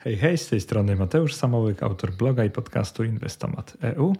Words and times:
Hej, 0.00 0.16
hej, 0.16 0.38
z 0.38 0.48
tej 0.48 0.60
strony 0.60 0.96
Mateusz 0.96 1.34
Samołyk, 1.34 1.82
autor 1.82 2.12
bloga 2.12 2.44
i 2.44 2.50
podcastu 2.50 3.04
Inwestomat.eu. 3.04 4.16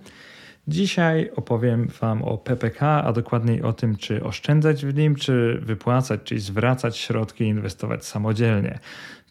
Dzisiaj 0.68 1.30
opowiem 1.36 1.88
Wam 2.00 2.22
o 2.22 2.38
PPK, 2.38 3.04
a 3.04 3.12
dokładniej 3.12 3.62
o 3.62 3.72
tym, 3.72 3.96
czy 3.96 4.24
oszczędzać 4.24 4.86
w 4.86 4.94
nim, 4.94 5.16
czy 5.16 5.58
wypłacać, 5.62 6.20
czyli 6.24 6.40
zwracać 6.40 6.96
środki 6.96 7.44
i 7.44 7.48
inwestować 7.48 8.06
samodzielnie. 8.06 8.78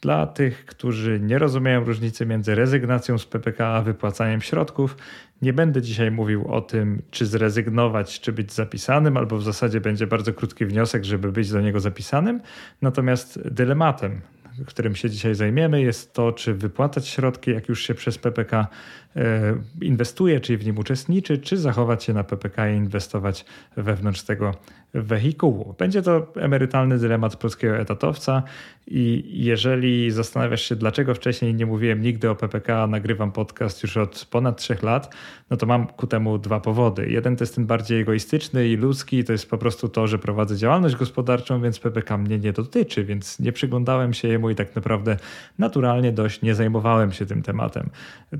Dla 0.02 0.28
tych, 0.28 0.66
którzy 0.66 1.20
nie 1.20 1.38
rozumieją 1.40 1.84
różnicy 1.84 2.26
między 2.26 2.56
rezygnacją 2.56 3.18
z 3.18 3.26
PPK 3.26 3.68
a 3.68 3.82
wypłacaniem 3.82 4.42
środków, 4.42 4.98
nie 5.42 5.54
będę 5.54 5.82
dzisiaj 5.82 6.12
mówił 6.12 6.54
o 6.54 6.62
tym, 6.62 7.02
czy 7.12 7.26
zrezygnować, 7.26 8.20
czy 8.20 8.32
być 8.32 8.54
zapisanym, 8.54 9.18
albo 9.18 9.38
w 9.38 9.44
zasadzie 9.44 9.82
będzie 9.82 10.08
bardzo 10.08 10.34
krótki 10.34 10.66
wniosek, 10.66 11.04
żeby 11.04 11.32
być 11.32 11.52
do 11.52 11.62
niego 11.62 11.80
zapisanym. 11.80 12.42
Natomiast 12.82 13.50
dylematem, 13.50 14.22
którym 14.66 14.96
się 14.96 15.10
dzisiaj 15.10 15.36
zajmiemy, 15.36 15.82
jest 15.82 16.14
to, 16.14 16.32
czy 16.32 16.54
wypłatać 16.54 17.08
środki, 17.08 17.52
jak 17.52 17.70
już 17.70 17.82
się 17.88 17.94
przez 17.94 18.18
PPK 18.18 18.68
inwestuje, 19.82 20.40
czyli 20.40 20.58
w 20.58 20.66
nim 20.66 20.78
uczestniczy, 20.78 21.38
czy 21.38 21.58
zachować 21.58 22.04
się 22.04 22.14
na 22.14 22.24
PPK 22.24 22.70
i 22.70 22.78
inwestować 22.78 23.46
wewnątrz 23.78 24.24
tego 24.24 24.52
wehikułu. 24.94 25.76
Będzie 25.80 26.02
to 26.02 26.28
emerytalny 26.36 26.98
dylemat 26.98 27.36
polskiego 27.36 27.78
etatowca 27.78 28.44
i 28.88 29.24
jeżeli 29.34 30.12
zastanawiasz 30.12 30.62
się, 30.62 30.76
dlaczego 30.76 31.16
wcześniej 31.16 31.54
nie 31.54 31.66
mówiłem 31.66 32.02
nigdy 32.02 32.30
o 32.30 32.36
PPK, 32.36 32.88
nagrywam 32.88 33.32
podcast 33.32 33.84
już 33.84 33.98
od 33.98 34.28
ponad 34.32 34.58
trzech 34.58 34.84
lat, 34.84 35.16
no 35.50 35.58
to 35.58 35.66
mam 35.66 35.88
ku 35.88 36.08
temu 36.08 36.38
dwa 36.38 36.60
powody. 36.60 37.10
Jeden 37.10 37.36
to 37.36 37.44
jest 37.44 37.56
ten 37.56 37.66
bardziej 37.66 38.02
egoistyczny 38.02 38.68
i 38.68 38.76
ludzki, 38.76 39.24
to 39.24 39.32
jest 39.32 39.50
po 39.50 39.58
prostu 39.58 39.90
to, 39.90 40.08
że 40.08 40.20
prowadzę 40.20 40.58
działalność 40.58 40.96
gospodarczą, 40.96 41.62
więc 41.62 41.80
PPK 41.80 42.18
mnie 42.18 42.40
nie 42.40 42.54
dotyczy, 42.54 43.06
więc 43.06 43.40
nie 43.40 43.52
przyglądałem 43.52 44.14
się 44.14 44.28
jemu 44.28 44.50
i 44.50 44.56
tak 44.56 44.76
naprawdę 44.76 45.18
naturalnie 45.60 46.12
dość 46.12 46.42
nie 46.42 46.56
zajmowałem 46.56 47.12
się 47.12 47.26
tym 47.26 47.42
tematem. 47.42 47.90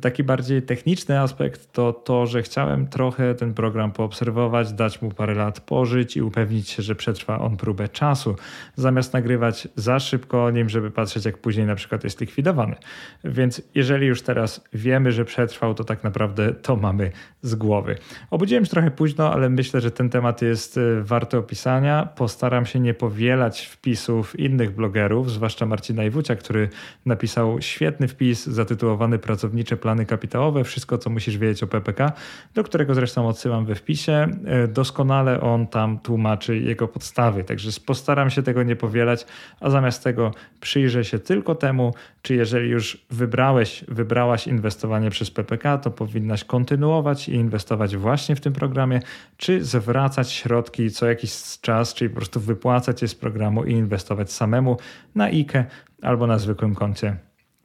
Taki 0.02 0.24
bardziej 0.24 0.62
techniczny 0.68 1.20
aspekt 1.20 1.72
to 1.72 1.94
to, 1.94 2.26
że 2.26 2.42
chciałem 2.42 2.88
trochę 2.88 3.36
ten 3.36 3.54
program 3.54 3.92
poobserwować, 3.92 4.74
dać 4.74 5.02
mu 5.02 5.12
parę 5.12 5.34
lat 5.34 5.60
pożyć 5.60 6.18
i 6.18 6.22
upewnić 6.22 6.70
się, 6.70 6.84
że 6.84 6.96
przetrwa 6.96 7.40
on 7.40 7.58
próbę 7.58 7.90
czasu, 7.90 8.36
zamiast 8.76 9.14
nagrywać 9.14 9.68
za 9.76 10.00
szybko 10.00 10.46
o 10.46 10.52
nim, 10.52 10.70
żeby 10.70 10.92
patrzeć, 10.92 11.26
jak 11.26 11.38
później 11.38 11.66
na 11.66 11.76
przykład 11.76 12.04
jest 12.04 12.22
likwidowany. 12.22 12.76
Więc 13.24 13.62
jeżeli 13.76 14.08
już 14.08 14.22
teraz 14.22 14.64
wiemy, 14.74 15.12
że 15.12 15.26
przetrwał, 15.26 15.74
to 15.74 15.84
tak 15.84 16.04
naprawdę 16.04 16.54
to 16.54 16.76
mamy 16.76 17.12
z 17.42 17.56
głowy. 17.56 17.98
Obudziłem 18.32 18.66
się 18.66 18.72
trochę 18.72 18.92
późno, 18.92 19.34
ale 19.34 19.50
myślę, 19.50 19.82
że 19.82 19.92
ten 19.92 20.10
temat 20.10 20.42
jest 20.42 20.78
e, 20.78 21.02
warty 21.02 21.38
opisania. 21.38 22.10
Postaram 22.16 22.66
się 22.66 22.80
nie 22.80 22.94
powielać 22.94 23.66
wpisów 23.66 24.40
innych 24.40 24.76
blogerów, 24.76 25.32
zwłaszcza 25.32 25.66
Marcina 25.66 26.04
Iwucia, 26.04 26.36
który 26.36 26.70
napisał 27.06 27.62
świetny 27.62 28.08
wpis 28.08 28.46
zatytułowany 28.46 29.20
Pracownicze 29.20 29.78
plany 29.78 30.06
kapitałowe, 30.06 30.57
wszystko 30.64 30.98
co 30.98 31.10
musisz 31.10 31.38
wiedzieć 31.38 31.64
o 31.64 31.68
PPK, 31.68 32.12
do 32.54 32.64
którego 32.64 32.96
zresztą 32.96 33.28
odsyłam 33.28 33.66
we 33.66 33.76
wpisie. 33.76 34.28
E, 34.46 34.68
doskonale 34.68 35.42
on 35.42 35.68
tam 35.68 36.00
tłumaczy 36.00 36.58
jego 36.58 36.88
podstawy, 36.88 37.44
także 37.44 37.72
postaram 37.86 38.30
się 38.30 38.44
tego 38.44 38.64
nie 38.64 38.76
powielać, 38.76 39.26
a 39.60 39.70
zamiast 39.70 40.04
tego 40.04 40.32
przyjrzę 40.60 41.06
się 41.06 41.20
tylko 41.20 41.56
temu, 41.56 41.94
czy 42.22 42.36
jeżeli 42.36 42.70
już 42.70 43.06
wybrałeś, 43.10 43.86
wybrałaś 43.88 44.48
inwestowanie 44.48 45.10
przez 45.10 45.32
PPK, 45.32 45.78
to 45.78 45.92
powinnaś 45.92 46.44
kontynuować 46.44 47.30
i 47.30 47.34
inwestować 47.34 47.98
właśnie 47.98 48.36
w 48.36 48.42
tym 48.42 48.54
programie, 48.54 49.00
czy 49.38 49.66
zwracać 49.66 50.32
środki 50.32 50.92
co 50.92 51.06
jakiś 51.06 51.60
czas, 51.62 51.94
czyli 51.94 52.10
po 52.10 52.16
prostu 52.16 52.40
wypłacać 52.40 53.02
je 53.02 53.08
z 53.08 53.16
programu 53.16 53.64
i 53.64 53.72
inwestować 53.72 54.32
samemu 54.32 54.78
na 55.16 55.24
IKE 55.26 55.66
albo 56.02 56.28
na 56.28 56.38
zwykłym 56.38 56.76
koncie 56.76 57.18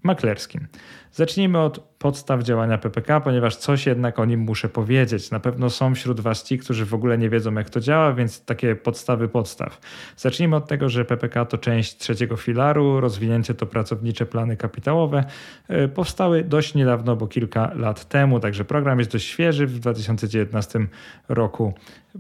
maklerskim. 0.03 0.67
Zacznijmy 1.13 1.59
od 1.59 1.93
podstaw 2.03 2.43
działania 2.43 2.79
PPK, 2.79 3.21
ponieważ 3.21 3.57
coś 3.57 3.87
jednak 3.87 4.19
o 4.19 4.25
nim 4.25 4.41
muszę 4.41 4.69
powiedzieć. 4.69 5.31
Na 5.31 5.41
pewno 5.41 5.71
są 5.71 5.95
wśród 5.95 6.21
Was 6.21 6.43
ci, 6.43 6.59
którzy 6.59 6.87
w 6.87 6.95
ogóle 6.95 7.19
nie 7.19 7.31
wiedzą, 7.31 7.55
jak 7.55 7.71
to 7.71 7.81
działa, 7.81 8.13
więc 8.13 8.45
takie 8.45 8.77
podstawy 8.77 9.29
podstaw. 9.29 9.81
Zacznijmy 10.17 10.57
od 10.57 10.69
tego, 10.69 10.89
że 10.89 11.05
PPK 11.05 11.45
to 11.45 11.59
część 11.59 11.97
trzeciego 11.97 12.37
filaru, 12.37 13.01
rozwinięcie 13.01 13.55
to 13.55 13.67
pracownicze 13.67 14.27
plany 14.27 14.57
kapitałowe. 14.57 15.25
E, 15.69 15.89
powstały 15.89 16.45
dość 16.45 16.75
niedawno, 16.75 17.17
bo 17.17 17.27
kilka 17.27 17.73
lat 17.75 18.09
temu, 18.09 18.41
także 18.41 18.65
program 18.65 18.99
jest 18.99 19.13
dość 19.13 19.27
świeży, 19.27 19.67
w 19.67 19.79
2019 19.79 20.87
roku 21.29 21.75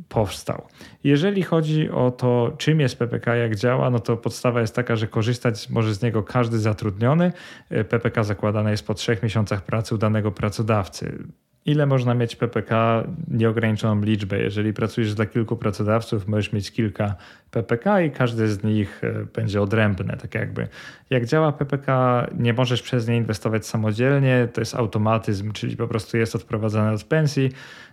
powstał. 0.09 0.63
Jeżeli 1.05 1.43
chodzi 1.43 1.91
o 1.91 2.11
to, 2.11 2.53
czym 2.59 2.81
jest 2.81 2.99
PPK, 2.99 3.37
jak 3.37 3.57
działa, 3.57 3.91
no 3.91 3.99
to 3.99 4.17
podstawa 4.17 4.61
jest 4.61 4.75
taka, 4.75 4.97
że 4.97 5.07
korzystać 5.07 5.71
może 5.71 5.95
z 5.95 6.03
niego 6.03 6.23
każdy 6.23 6.59
zatrudniony. 6.59 7.33
E, 7.71 7.85
PPK 7.85 8.25
zakładane 8.25 8.71
jest 8.71 8.82
po 8.83 8.95
trzech 8.95 9.23
miesiącach 9.23 9.65
pracy 9.65 9.95
u 9.95 9.99
danego 9.99 10.33
pracodawcy. 10.33 11.19
Ile 11.65 11.87
można 11.87 12.15
mieć 12.15 12.37
PPK? 12.37 13.05
Nieograniczoną 13.29 14.03
liczbę. 14.03 14.39
Jeżeli 14.39 14.73
pracujesz 14.73 15.15
dla 15.15 15.27
kilku 15.27 15.57
pracodawców, 15.57 16.29
możesz 16.29 16.53
mieć 16.53 16.73
kilka 16.73 17.15
PPK 17.51 18.01
i 18.01 18.11
każdy 18.11 18.49
z 18.49 18.65
nich 18.65 19.05
e, 19.05 19.27
będzie 19.35 19.63
odrębny. 19.63 20.17
Tak 20.17 20.35
jakby. 20.35 20.69
Jak 21.11 21.27
działa 21.27 21.53
PPK, 21.53 22.27
nie 22.39 22.53
możesz 22.53 22.83
przez 22.83 23.09
nie 23.09 23.17
inwestować 23.17 23.67
samodzielnie. 23.67 24.49
To 24.53 24.61
jest 24.61 24.75
automatyzm, 24.75 25.53
czyli 25.53 25.77
po 25.77 25.89
prostu 25.89 26.17
jest 26.17 26.37
odprowadzane 26.37 26.93
od 26.93 27.05
pensji. 27.05 27.51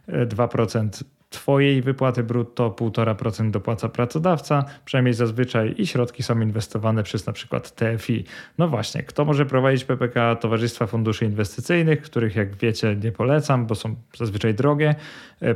2% 0.07 1.01
e, 1.01 1.18
Twojej 1.29 1.81
wypłaty 1.81 2.23
brutto 2.23 2.69
1,5% 2.69 3.51
dopłaca 3.51 3.89
pracodawca, 3.89 4.65
przynajmniej 4.85 5.13
zazwyczaj, 5.13 5.75
i 5.77 5.87
środki 5.87 6.23
są 6.23 6.41
inwestowane 6.41 7.03
przez 7.03 7.27
na 7.27 7.33
przykład 7.33 7.75
TFI. 7.75 8.25
No 8.57 8.67
właśnie, 8.67 9.03
kto 9.03 9.25
może 9.25 9.45
prowadzić 9.45 9.83
PPK? 9.83 10.35
Towarzystwa 10.35 10.87
Funduszy 10.87 11.25
Inwestycyjnych, 11.25 12.01
których 12.01 12.35
jak 12.35 12.55
wiecie 12.55 12.95
nie 12.95 13.11
polecam, 13.11 13.65
bo 13.65 13.75
są 13.75 13.95
zazwyczaj 14.17 14.53
drogie, 14.53 14.95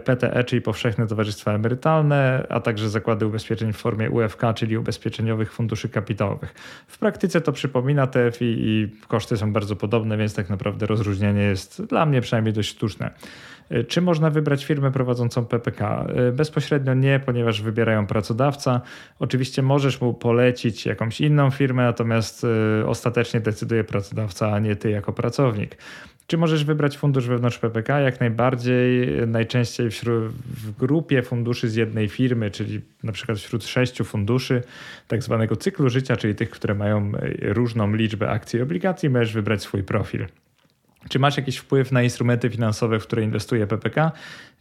PTE, 0.03 0.44
czyli 0.44 0.61
Powszechne 0.61 1.07
Towarzystwa 1.07 1.51
Emerytalne, 1.51 2.45
a 2.50 2.59
także 2.59 2.90
zakłady 2.90 3.28
ubezpieczeń 3.28 3.73
w 3.73 3.78
formie 3.78 4.09
UFK, 4.09 4.41
czyli 4.55 4.78
Ubezpieczeniowych 4.78 5.53
Funduszy 5.53 5.90
Kapitałowych. 5.90 6.53
W 6.88 6.97
praktyce 6.97 7.41
to 7.41 7.51
przypomina 7.51 8.07
TFI 8.07 8.55
i 8.57 8.90
koszty 9.07 9.38
są 9.38 9.53
bardzo 9.53 9.75
podobne, 9.75 10.17
więc 10.17 10.34
tak 10.34 10.50
naprawdę 10.50 10.85
rozróżnienie 10.85 11.41
jest 11.41 11.84
dla 11.85 12.05
mnie 12.05 12.22
przynajmniej 12.22 12.53
dość 12.53 12.69
sztuczne. 12.69 13.11
E, 13.69 13.84
czy 13.84 14.01
można 14.01 14.29
wybrać 14.29 14.66
firmę 14.66 14.91
prowadzącą 14.91 15.46
PPK? 15.46 16.06
E, 16.16 16.31
bezpośrednio 16.31 16.94
nie, 16.94 17.19
ponieważ 17.25 17.62
wybierają 17.62 18.07
pracodawca. 18.07 18.81
Oczywiście 19.19 19.62
możesz 19.62 20.01
mu 20.01 20.13
polecić 20.13 20.85
jakąś 20.85 21.22
inną 21.22 21.51
firmę, 21.51 21.84
natomiast 21.84 22.46
e, 22.81 22.88
ostatecznie 22.88 23.40
decyduje 23.40 23.84
pracodawca, 23.84 24.52
a 24.52 24.59
nie 24.59 24.75
ty 24.75 24.90
jako 24.90 25.13
pracownik. 25.13 25.78
Czy 26.28 26.38
możesz 26.38 26.66
wybrać 26.66 26.97
fundusz 26.97 27.28
wewnątrz 27.28 27.57
PPK? 27.57 28.00
Jak 28.00 28.19
najbardziej, 28.19 29.07
najczęściej 29.28 29.91
wśród, 29.91 30.23
w 30.34 30.72
grupie 30.72 31.22
funduszy 31.22 31.69
z 31.69 31.75
jednej 31.75 32.09
firmy, 32.09 32.52
czyli 32.52 32.81
na 33.03 33.12
przykład 33.12 33.38
wśród 33.38 33.66
sześciu 33.66 34.03
funduszy 34.03 34.63
tak 35.07 35.23
zwanego 35.23 35.56
cyklu 35.56 35.90
życia, 35.90 36.16
czyli 36.16 36.35
tych, 36.35 36.50
które 36.50 36.75
mają 36.75 37.12
różną 37.41 37.96
liczbę 37.96 38.29
akcji 38.29 38.59
i 38.59 38.62
obligacji, 38.62 39.09
możesz 39.09 39.34
wybrać 39.34 39.62
swój 39.62 39.84
profil. 39.84 40.25
Czy 41.09 41.19
masz 41.19 41.38
jakiś 41.38 41.58
wpływ 41.58 41.91
na 41.91 42.03
instrumenty 42.03 42.50
finansowe, 42.50 43.00
w 43.00 43.03
które 43.03 43.24
inwestuje 43.24 43.68
PPK? 43.68 44.12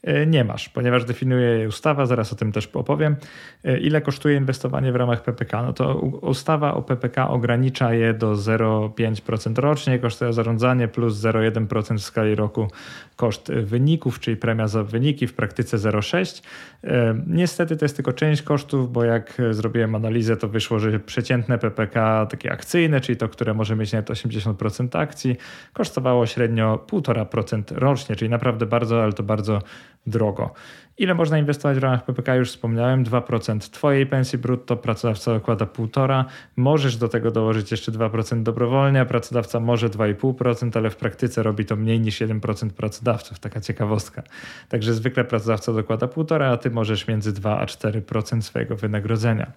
E, 0.02 0.26
nie 0.26 0.44
masz, 0.44 0.68
ponieważ 0.68 1.04
definiuje 1.04 1.46
je 1.46 1.68
ustawa, 1.68 2.06
zaraz 2.06 2.32
o 2.32 2.36
tym 2.36 2.52
też 2.52 2.66
opowiem. 2.66 3.16
E, 3.64 3.78
ile 3.78 4.00
kosztuje 4.00 4.36
inwestowanie 4.36 4.92
w 4.92 4.96
ramach 4.96 5.22
PPK? 5.22 5.62
No 5.62 5.72
to 5.72 5.94
ustawa 6.20 6.74
o 6.74 6.82
PPK 6.82 7.28
ogranicza 7.28 7.94
je 7.94 8.14
do 8.14 8.32
0,5% 8.32 9.58
rocznie, 9.58 9.98
kosztuje 9.98 10.32
zarządzanie 10.32 10.88
plus 10.88 11.14
0,1% 11.14 11.98
w 11.98 12.02
skali 12.02 12.34
roku 12.34 12.68
koszt 13.16 13.52
wyników, 13.52 14.20
czyli 14.20 14.36
premia 14.36 14.68
za 14.68 14.84
wyniki, 14.84 15.26
w 15.26 15.34
praktyce 15.34 15.76
0,6. 15.76 16.42
E, 16.84 17.14
niestety 17.26 17.76
to 17.76 17.84
jest 17.84 17.96
tylko 17.96 18.12
część 18.12 18.42
kosztów, 18.42 18.92
bo 18.92 19.04
jak 19.04 19.42
zrobiłem 19.50 19.94
analizę, 19.94 20.36
to 20.36 20.48
wyszło, 20.48 20.78
że 20.78 21.00
przeciętne 21.00 21.58
PPK, 21.58 22.26
takie 22.26 22.52
akcyjne, 22.52 23.00
czyli 23.00 23.16
to, 23.16 23.28
które 23.28 23.54
może 23.54 23.76
mieć 23.76 23.92
nawet 23.92 24.10
80% 24.10 24.98
akcji, 24.98 25.36
kosztowało 25.72 26.26
średnio 26.26 26.86
1,5% 26.92 27.62
rocznie, 27.70 28.16
czyli 28.16 28.30
naprawdę 28.30 28.66
bardzo, 28.66 29.02
ale 29.02 29.12
to 29.12 29.22
bardzo 29.22 29.62
drogo. 30.04 30.54
Ile 30.98 31.14
można 31.14 31.38
inwestować 31.38 31.78
w 31.78 31.82
ramach 31.82 32.04
PPK? 32.04 32.34
Już 32.34 32.48
wspomniałem, 32.48 33.04
2% 33.04 33.70
Twojej 33.70 34.06
pensji 34.06 34.38
brutto, 34.38 34.76
pracodawca 34.76 35.34
dokłada 35.34 35.64
1,5%. 35.64 36.24
Możesz 36.56 36.96
do 36.96 37.08
tego 37.08 37.30
dołożyć 37.30 37.70
jeszcze 37.70 37.92
2% 37.92 38.42
dobrowolnie, 38.42 39.00
a 39.00 39.04
pracodawca 39.04 39.60
może 39.60 39.88
2,5%, 39.88 40.78
ale 40.78 40.90
w 40.90 40.96
praktyce 40.96 41.42
robi 41.42 41.64
to 41.64 41.76
mniej 41.76 42.00
niż 42.00 42.20
1% 42.20 42.70
pracodawców. 42.70 43.38
Taka 43.38 43.60
ciekawostka. 43.60 44.22
Także 44.68 44.94
zwykle 44.94 45.24
pracodawca 45.24 45.72
dokłada 45.72 46.06
1,5%, 46.06 46.42
a 46.52 46.56
Ty 46.56 46.70
możesz 46.70 47.08
między 47.08 47.32
2 47.32 47.58
a 47.58 47.64
4% 47.64 48.42
swojego 48.42 48.76
wynagrodzenia. 48.76 49.52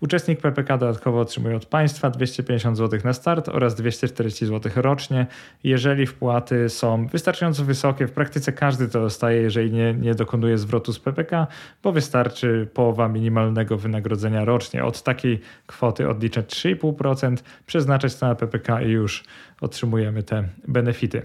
Uczestnik 0.00 0.40
PPK 0.40 0.78
dodatkowo 0.78 1.20
otrzymuje 1.20 1.56
od 1.56 1.66
państwa 1.66 2.10
250 2.10 2.76
zł 2.76 3.00
na 3.04 3.12
start 3.12 3.48
oraz 3.48 3.74
240 3.74 4.46
zł 4.46 4.72
rocznie. 4.76 5.26
Jeżeli 5.64 6.06
wpłaty 6.06 6.68
są 6.68 7.06
wystarczająco 7.06 7.64
wysokie, 7.64 8.06
w 8.06 8.12
praktyce 8.12 8.52
każdy 8.52 8.88
to 8.88 9.00
dostaje, 9.00 9.42
jeżeli 9.42 9.72
nie, 9.72 9.94
nie 9.94 10.14
dokonuje 10.14 10.58
zwrotu 10.58 10.77
zwrotu 10.78 10.92
z 10.92 10.98
PPK, 10.98 11.46
bo 11.82 11.92
wystarczy 11.92 12.68
połowa 12.74 13.08
minimalnego 13.08 13.76
wynagrodzenia 13.76 14.44
rocznie. 14.44 14.84
Od 14.84 15.02
takiej 15.02 15.40
kwoty 15.66 16.08
odliczać 16.08 16.46
3,5%, 16.46 17.36
przeznaczać 17.66 18.14
to 18.14 18.26
na 18.26 18.34
PPK 18.34 18.82
i 18.82 18.90
już 18.90 19.24
otrzymujemy 19.60 20.22
te 20.22 20.44
benefity. 20.68 21.22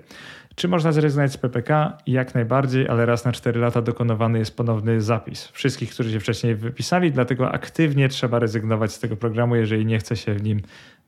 Czy 0.56 0.68
można 0.68 0.92
zrezygnować 0.92 1.32
z 1.32 1.38
PPK? 1.38 1.98
Jak 2.08 2.36
najbardziej, 2.36 2.90
ale 2.90 3.06
raz 3.06 3.26
na 3.26 3.32
4 3.32 3.60
lata 3.60 3.82
dokonywany 3.82 4.40
jest 4.40 4.58
ponowny 4.58 5.02
zapis. 5.02 5.48
Wszystkich, 5.48 5.90
którzy 5.92 6.12
się 6.12 6.20
wcześniej 6.20 6.56
wypisali, 6.56 7.12
dlatego 7.12 7.52
aktywnie 7.52 8.10
trzeba 8.10 8.40
rezygnować 8.40 8.94
z 8.94 9.00
tego 9.00 9.16
programu, 9.16 9.56
jeżeli 9.56 9.86
nie 9.86 10.00
chce 10.00 10.16
się 10.16 10.34
w 10.34 10.44
nim 10.44 10.62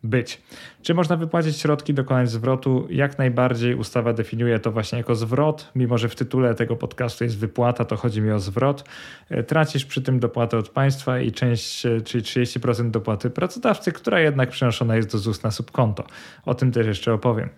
być. 0.03 0.41
Czy 0.85 0.93
można 0.93 1.17
wypłacić 1.17 1.57
środki, 1.57 1.93
dokonać 1.93 2.29
zwrotu? 2.29 2.87
Jak 2.89 3.17
najbardziej 3.17 3.75
ustawa 3.75 4.13
definiuje 4.13 4.59
to 4.59 4.71
właśnie 4.71 4.97
jako 4.97 5.15
zwrot, 5.15 5.71
mimo 5.75 5.97
że 5.97 6.09
w 6.09 6.15
tytule 6.15 6.55
tego 6.55 6.75
podcastu 6.75 7.23
jest 7.23 7.37
wypłata, 7.37 7.85
to 7.85 7.95
chodzi 7.95 8.21
mi 8.21 8.31
o 8.31 8.39
zwrot. 8.39 8.83
E, 9.29 9.43
tracisz 9.43 9.85
przy 9.85 10.01
tym 10.01 10.19
dopłatę 10.19 10.57
od 10.57 10.69
państwa 10.69 11.19
i 11.19 11.31
część, 11.31 11.85
e, 11.85 12.01
czyli 12.01 12.23
30% 12.23 12.91
dopłaty 12.91 13.29
pracodawcy, 13.29 13.91
która 13.91 14.19
jednak 14.19 14.49
przenoszona 14.49 14.95
jest 14.95 15.11
do 15.11 15.17
ZUS 15.17 15.43
na 15.43 15.51
subkonto. 15.51 16.03
O 16.45 16.55
tym 16.55 16.71
też 16.71 16.87
jeszcze 16.87 17.13
opowiem. 17.13 17.49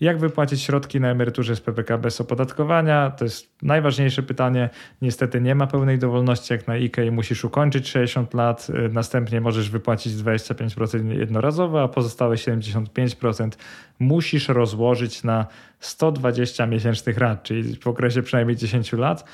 Jak 0.00 0.18
wypłacić 0.18 0.62
środki 0.62 1.00
na 1.00 1.10
emeryturze 1.10 1.56
z 1.56 1.60
PPK 1.60 1.98
bez 1.98 2.20
opodatkowania? 2.20 3.10
To 3.10 3.24
jest 3.24 3.62
najważniejsze 3.62 4.22
pytanie. 4.22 4.70
Niestety 5.02 5.40
nie 5.40 5.54
ma 5.54 5.66
pełnej 5.66 5.98
dowolności 5.98 6.52
jak 6.52 6.68
na 6.68 6.74
IKE 6.74 7.10
musisz 7.10 7.44
ukończyć 7.44 7.88
60 7.88 8.34
lat, 8.34 8.66
y, 8.70 8.88
następnie 8.88 9.40
możesz 9.40 9.70
wypłacić 9.70 10.12
25% 10.12 11.12
jednorazowo, 11.18 11.82
a 11.82 11.88
pozostałe 11.88 12.38
75% 12.74 13.50
musisz 13.98 14.48
rozłożyć 14.48 15.22
na 15.22 15.46
120 15.80 16.66
miesięcznych 16.66 17.18
rat, 17.18 17.42
czyli 17.42 17.76
w 17.76 17.86
okresie 17.86 18.22
przynajmniej 18.22 18.56
10 18.56 18.92
lat. 18.92 19.24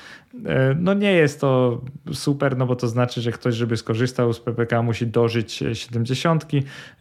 E, 0.45 0.75
no 0.79 0.93
nie 0.93 1.13
jest 1.13 1.41
to 1.41 1.81
super, 2.13 2.57
no 2.57 2.65
bo 2.65 2.75
to 2.75 2.87
znaczy, 2.87 3.21
że 3.21 3.31
ktoś, 3.31 3.55
żeby 3.55 3.77
skorzystał 3.77 4.33
z 4.33 4.39
PPK, 4.39 4.81
musi 4.81 5.07
dożyć 5.07 5.63
70. 5.73 6.47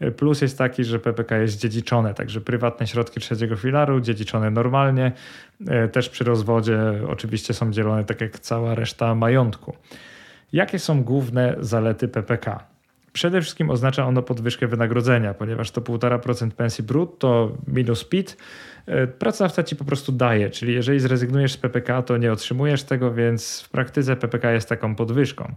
E, 0.00 0.10
plus 0.10 0.40
jest 0.40 0.58
taki, 0.58 0.84
że 0.84 0.98
PPK 0.98 1.38
jest 1.38 1.58
dziedziczone, 1.58 2.14
także 2.14 2.40
prywatne 2.40 2.86
środki 2.86 3.20
trzeciego 3.20 3.56
filaru, 3.56 4.00
dziedziczone 4.00 4.50
normalnie, 4.50 5.12
e, 5.68 5.88
też 5.88 6.08
przy 6.08 6.24
rozwodzie 6.24 6.78
oczywiście 7.08 7.54
są 7.54 7.72
dzielone 7.72 8.04
tak 8.04 8.20
jak 8.20 8.38
cała 8.38 8.74
reszta 8.74 9.14
majątku. 9.14 9.76
Jakie 10.52 10.78
są 10.78 11.02
główne 11.02 11.56
zalety 11.60 12.08
PPK? 12.08 12.64
Przede 13.12 13.40
wszystkim 13.40 13.70
oznacza 13.70 14.06
ono 14.06 14.22
podwyżkę 14.22 14.66
wynagrodzenia, 14.66 15.34
ponieważ 15.34 15.70
to 15.70 15.80
1,5% 15.80 16.50
pensji 16.50 16.84
brutto 16.84 17.52
minus 17.66 18.04
PIT 18.04 18.36
pracodawca 19.18 19.62
ci 19.62 19.76
po 19.76 19.84
prostu 19.84 20.12
daje, 20.12 20.50
czyli 20.50 20.74
jeżeli 20.74 21.00
zrezygnujesz 21.00 21.52
z 21.52 21.56
PPK, 21.56 22.02
to 22.02 22.16
nie 22.16 22.32
otrzymujesz 22.32 22.82
tego, 22.82 23.14
więc 23.14 23.60
w 23.60 23.68
praktyce 23.68 24.16
PPK 24.16 24.52
jest 24.52 24.68
taką 24.68 24.94
podwyżką. 24.94 25.54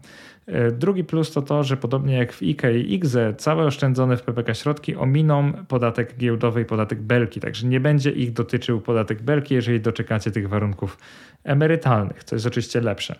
E, 0.48 0.72
drugi 0.72 1.04
plus 1.04 1.32
to 1.32 1.42
to, 1.42 1.64
że 1.64 1.78
podobnie 1.78 2.18
jak 2.18 2.34
w 2.34 2.42
IKE 2.42 2.78
i 2.78 2.94
IGZE, 2.94 3.34
całe 3.38 3.66
oszczędzone 3.66 4.18
w 4.18 4.22
PPK 4.22 4.54
środki 4.54 4.96
ominą 4.96 5.54
podatek 5.68 6.18
giełdowy 6.18 6.62
i 6.62 6.66
podatek 6.66 7.02
belki, 7.02 7.40
także 7.40 7.68
nie 7.68 7.80
będzie 7.80 8.12
ich 8.12 8.34
dotyczył 8.34 8.82
podatek 8.82 9.22
belki, 9.22 9.54
jeżeli 9.54 9.82
doczekacie 9.82 10.32
tych 10.32 10.50
warunków 10.50 10.98
emerytalnych, 11.44 12.24
co 12.24 12.36
jest 12.36 12.46
oczywiście 12.46 12.82
lepsze. 12.82 13.16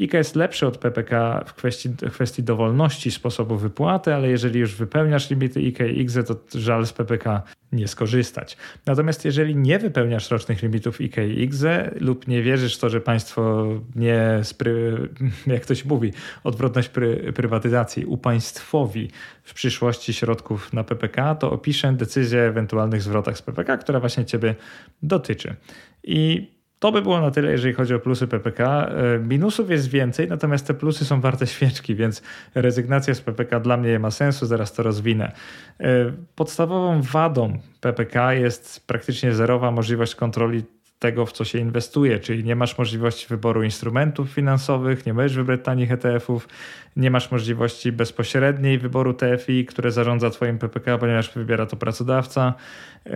IKE 0.00 0.18
jest 0.18 0.36
lepszy 0.36 0.66
od 0.66 0.78
PPK 0.78 1.44
w 1.46 1.54
kwestii, 1.54 1.88
w 1.88 2.12
kwestii 2.12 2.42
dowolności 2.42 3.10
sposobu 3.10 3.56
wypłaty, 3.56 4.14
ale 4.14 4.28
jeżeli 4.28 4.60
już 4.60 4.74
wypełniasz 4.74 5.30
limity 5.30 5.60
IKE 5.60 5.88
i 5.88 6.00
IGZE, 6.00 6.24
to 6.24 6.34
żal 6.54 6.86
z 6.86 6.92
PPK 6.92 7.42
nie 7.72 7.88
skorzystać. 7.88 8.56
Natomiast 8.86 9.24
jeżeli 9.24 9.56
nie 9.56 9.78
wypełniasz 9.78 10.30
rocznych 10.30 10.62
limitów 10.62 11.00
IKE 11.00 11.28
i 11.28 11.42
IGZE 11.42 11.94
lub 12.00 12.28
nie 12.28 12.42
wierzysz 12.42 12.76
w 12.76 12.80
to, 12.80 12.90
że 12.90 13.00
państwo 13.00 13.68
nie, 13.96 14.40
spry, 14.42 15.08
jak 15.46 15.66
to 15.66 15.74
się 15.74 15.88
mówi, 15.88 16.12
odwrotność 16.44 16.88
pry, 16.88 17.32
prywatyzacji 17.32 18.06
upaństwowi 18.06 19.10
w 19.44 19.54
przyszłości 19.54 20.12
środków 20.12 20.72
na 20.72 20.84
PPK, 20.84 21.34
to 21.34 21.50
opiszę 21.52 21.92
decyzję 21.92 22.40
o 22.40 22.44
ewentualnych 22.44 23.02
zwrotach 23.02 23.38
z 23.38 23.42
PPK, 23.42 23.78
która 23.78 24.00
właśnie 24.00 24.24
Ciebie 24.24 24.54
dotyczy. 25.02 25.56
I 26.04 26.50
to 26.78 26.92
by 26.92 27.02
było 27.02 27.20
na 27.20 27.30
tyle, 27.30 27.50
jeżeli 27.50 27.74
chodzi 27.74 27.94
o 27.94 27.98
plusy 27.98 28.26
PPK. 28.26 28.88
E, 28.88 29.18
minusów 29.18 29.70
jest 29.70 29.88
więcej, 29.88 30.28
natomiast 30.28 30.66
te 30.66 30.74
plusy 30.74 31.04
są 31.04 31.20
warte 31.20 31.46
świeczki, 31.46 31.94
więc 31.94 32.22
rezygnacja 32.54 33.14
z 33.14 33.20
PPK 33.20 33.60
dla 33.60 33.76
mnie 33.76 33.90
nie 33.90 33.98
ma 33.98 34.10
sensu, 34.10 34.46
zaraz 34.46 34.72
to 34.72 34.82
rozwinę. 34.82 35.32
E, 35.80 36.12
podstawową 36.34 37.02
wadą 37.02 37.58
PPK 37.80 38.34
jest 38.34 38.86
praktycznie 38.86 39.34
zerowa 39.34 39.70
możliwość 39.70 40.14
kontroli 40.14 40.64
tego, 40.98 41.26
w 41.26 41.32
co 41.32 41.44
się 41.44 41.58
inwestuje, 41.58 42.18
czyli 42.18 42.44
nie 42.44 42.56
masz 42.56 42.78
możliwości 42.78 43.26
wyboru 43.28 43.62
instrumentów 43.62 44.30
finansowych, 44.30 45.06
nie 45.06 45.14
możesz 45.14 45.36
wybrać 45.36 45.60
tanich 45.64 45.92
ETF-ów, 45.92 46.48
nie 46.96 47.10
masz 47.10 47.30
możliwości 47.30 47.92
bezpośredniej 47.92 48.78
wyboru 48.78 49.14
TFI, 49.14 49.64
które 49.64 49.92
zarządza 49.92 50.30
Twoim 50.30 50.58
PPK, 50.58 50.98
ponieważ 50.98 51.34
wybiera 51.34 51.66
to 51.66 51.76
pracodawca. 51.76 52.54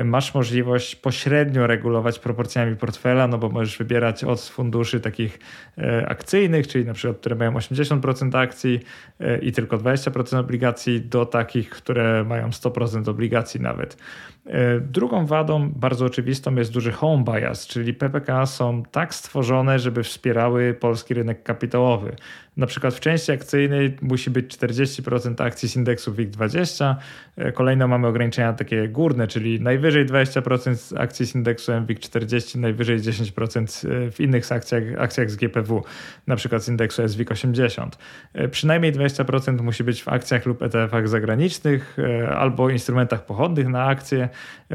Masz 0.04 0.34
możliwość 0.34 0.96
pośrednio 0.96 1.66
regulować 1.66 2.18
proporcjami 2.18 2.76
portfela, 2.76 3.28
no 3.28 3.38
bo 3.38 3.48
możesz 3.48 3.78
wybierać 3.78 4.24
od 4.24 4.40
funduszy 4.40 5.00
takich 5.00 5.38
e, 5.78 6.08
akcyjnych, 6.08 6.68
czyli 6.68 6.84
na 6.84 6.94
przykład, 6.94 7.18
które 7.18 7.36
mają 7.36 7.52
80% 7.52 8.38
akcji 8.38 8.80
e, 9.20 9.38
i 9.38 9.52
tylko 9.52 9.78
20% 9.78 10.38
obligacji, 10.38 11.00
do 11.00 11.26
takich, 11.26 11.70
które 11.70 12.24
mają 12.24 12.48
100% 12.48 13.10
obligacji 13.10 13.60
nawet. 13.60 13.96
E, 14.46 14.80
drugą 14.80 15.26
wadą, 15.26 15.70
bardzo 15.70 16.04
oczywistą, 16.04 16.54
jest 16.54 16.72
duży 16.72 16.92
home 16.92 17.24
bias, 17.24 17.66
czyli 17.72 17.94
PPK 17.94 18.46
są 18.46 18.82
tak 18.82 19.14
stworzone, 19.14 19.78
żeby 19.78 20.02
wspierały 20.02 20.74
polski 20.74 21.14
rynek 21.14 21.42
kapitałowy. 21.42 22.16
Na 22.56 22.66
przykład 22.66 22.94
w 22.94 23.00
części 23.00 23.32
akcyjnej 23.32 23.96
musi 24.02 24.30
być 24.30 24.56
40% 24.56 25.42
akcji 25.44 25.68
z 25.68 25.76
indeksu 25.76 26.12
WIG20. 26.12 26.94
E, 27.36 27.52
kolejno 27.52 27.88
mamy 27.88 28.06
ograniczenia 28.06 28.52
takie 28.52 28.88
górne, 28.88 29.26
czyli 29.26 29.60
najwyżej 29.60 30.06
20% 30.06 31.00
akcji 31.00 31.26
z 31.26 31.34
indeksu 31.34 31.72
WIG40, 31.72 32.58
najwyżej 32.58 32.98
10% 32.98 33.88
e, 33.88 34.10
w 34.10 34.20
innych 34.20 34.52
akcjach, 34.52 34.82
akcjach 34.98 35.30
z 35.30 35.36
GPW, 35.36 35.84
na 36.26 36.36
przykład 36.36 36.62
z 36.62 36.68
indeksu 36.68 37.02
SWIG80. 37.02 37.88
E, 38.34 38.48
przynajmniej 38.48 38.92
20% 38.92 39.62
musi 39.62 39.84
być 39.84 40.02
w 40.02 40.08
akcjach 40.08 40.46
lub 40.46 40.62
ETF-ach 40.62 41.08
zagranicznych 41.08 41.96
albo 42.36 42.70
instrumentach 42.70 43.26
pochodnych 43.26 43.68
na 43.68 43.84
akcje 43.84 44.28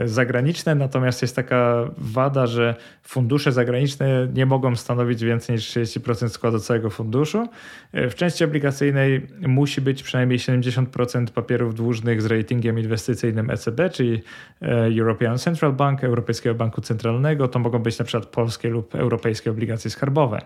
zagraniczne, 0.06 0.76
natomiast 0.76 1.22
jest 1.22 1.36
taka 1.36 1.90
wada, 1.98 2.48
że 2.48 2.76
fundusze 3.04 3.52
zagraniczne 3.52 4.28
nie 4.34 4.46
mogą 4.46 4.76
stanowić 4.76 5.24
więcej 5.24 5.56
niż 5.56 5.70
30% 5.70 6.30
składu 6.30 6.60
całego 6.60 6.90
funduszu. 6.90 7.48
W 7.94 8.16
części 8.16 8.44
obligacyjnej 8.44 9.28
musi 9.48 9.82
być 9.82 10.04
przynajmniej 10.04 10.40
70% 10.40 11.28
papierów 11.28 11.76
dłużnych 11.76 12.22
z 12.22 12.26
ratingiem 12.26 12.80
inwestycyjnym 12.80 13.50
ECB, 13.50 13.90
czyli 13.90 14.24
e, 14.62 14.68
European 15.00 15.38
Central 15.38 15.74
Bank, 15.74 16.04
Europejskiego 16.04 16.56
Banku 16.56 16.82
Centralnego. 16.82 17.48
To 17.48 17.60
mogą 17.60 17.80
być 17.80 18.00
na 18.00 18.06
przykład 18.06 18.26
polskie 18.26 18.70
lub 18.70 18.96
europejskie 18.96 19.52
obligacje 19.52 19.92
skarbowe. 19.92 20.42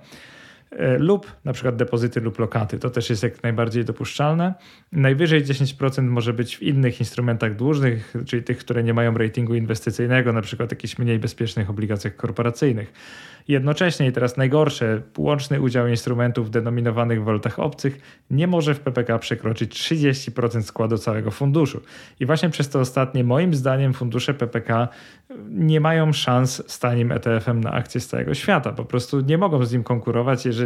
E, 0.71 0.97
lub 0.97 1.31
na 1.45 1.53
przykład 1.53 1.75
depozyty 1.75 2.21
lub 2.21 2.39
lokaty. 2.39 2.79
To 2.79 2.89
też 2.89 3.09
jest 3.09 3.23
jak 3.23 3.43
najbardziej 3.43 3.85
dopuszczalne. 3.85 4.53
Najwyżej 4.91 5.43
10% 5.43 6.03
może 6.03 6.33
być 6.33 6.57
w 6.57 6.61
innych 6.61 6.99
instrumentach 6.99 7.55
dłużnych, 7.55 8.13
czyli 8.25 8.43
tych, 8.43 8.57
które 8.57 8.83
nie 8.83 8.93
mają 8.93 9.13
ratingu 9.13 9.55
inwestycyjnego, 9.55 10.33
na 10.33 10.41
przykład 10.41 10.71
jakichś 10.71 10.97
mniej 10.97 11.19
bezpiecznych 11.19 11.69
obligacjach 11.69 12.15
korporacyjnych. 12.15 12.93
Jednocześnie 13.47 14.07
i 14.07 14.11
teraz 14.11 14.37
najgorsze, 14.37 15.01
łączny 15.17 15.61
udział 15.61 15.87
instrumentów 15.87 16.51
denominowanych 16.51 17.21
w 17.21 17.25
walutach 17.25 17.59
obcych 17.59 17.99
nie 18.29 18.47
może 18.47 18.75
w 18.75 18.79
PPK 18.79 19.19
przekroczyć 19.19 19.71
30% 19.71 20.61
składu 20.61 20.97
całego 20.97 21.31
funduszu. 21.31 21.81
I 22.19 22.25
właśnie 22.25 22.49
przez 22.49 22.69
to 22.69 22.79
ostatnie, 22.79 23.23
moim 23.23 23.53
zdaniem, 23.53 23.93
fundusze 23.93 24.33
PPK 24.33 24.87
nie 25.49 25.79
mają 25.79 26.13
szans 26.13 26.71
z 26.71 26.79
tanim 26.79 27.11
ETF-em 27.11 27.61
na 27.61 27.71
akcje 27.71 28.01
z 28.01 28.07
całego 28.07 28.33
świata. 28.33 28.71
Po 28.71 28.85
prostu 28.85 29.21
nie 29.21 29.37
mogą 29.37 29.65
z 29.65 29.73
nim 29.73 29.83
konkurować, 29.83 30.45
jeżeli 30.45 30.60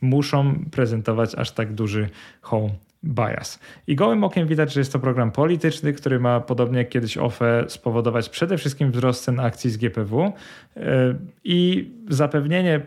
muszą 0.00 0.64
prezentować 0.70 1.34
aż 1.34 1.50
tak 1.50 1.74
duży 1.74 2.08
home 2.40 2.70
bias. 3.04 3.60
I 3.86 3.96
gołym 3.96 4.24
okiem 4.24 4.46
widać, 4.46 4.72
że 4.72 4.80
jest 4.80 4.92
to 4.92 4.98
program 4.98 5.30
polityczny, 5.30 5.92
który 5.92 6.20
ma 6.20 6.40
podobnie 6.40 6.78
jak 6.78 6.88
kiedyś 6.88 7.18
OFE 7.18 7.64
spowodować 7.68 8.28
przede 8.28 8.58
wszystkim 8.58 8.90
wzrost 8.90 9.24
cen 9.24 9.40
akcji 9.40 9.70
z 9.70 9.76
GPW 9.76 10.32
e, 10.76 11.14
i 11.44 11.90
zapewnienie 12.08 12.80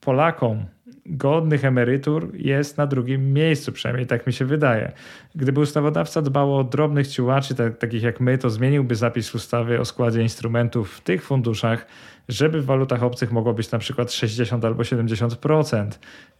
Polakom 0.00 0.64
godnych 1.06 1.64
emerytur 1.64 2.30
jest 2.34 2.78
na 2.78 2.86
drugim 2.86 3.32
miejscu, 3.32 3.72
przynajmniej 3.72 4.06
tak 4.06 4.26
mi 4.26 4.32
się 4.32 4.44
wydaje. 4.44 4.92
Gdyby 5.34 5.60
ustawodawca 5.60 6.22
dbał 6.22 6.56
o 6.56 6.64
drobnych 6.64 7.08
ciułaczy, 7.08 7.54
tak, 7.54 7.78
takich 7.78 8.02
jak 8.02 8.20
my, 8.20 8.38
to 8.38 8.50
zmieniłby 8.50 8.94
zapis 8.94 9.34
ustawy 9.34 9.80
o 9.80 9.84
składzie 9.84 10.22
instrumentów 10.22 10.92
w 10.92 11.00
tych 11.00 11.24
funduszach, 11.24 11.86
żeby 12.32 12.60
w 12.60 12.64
walutach 12.64 13.02
obcych 13.02 13.32
mogło 13.32 13.54
być 13.54 13.70
na 13.70 13.78
przykład 13.78 14.12
60 14.12 14.64
albo 14.64 14.82
70%. 14.82 15.90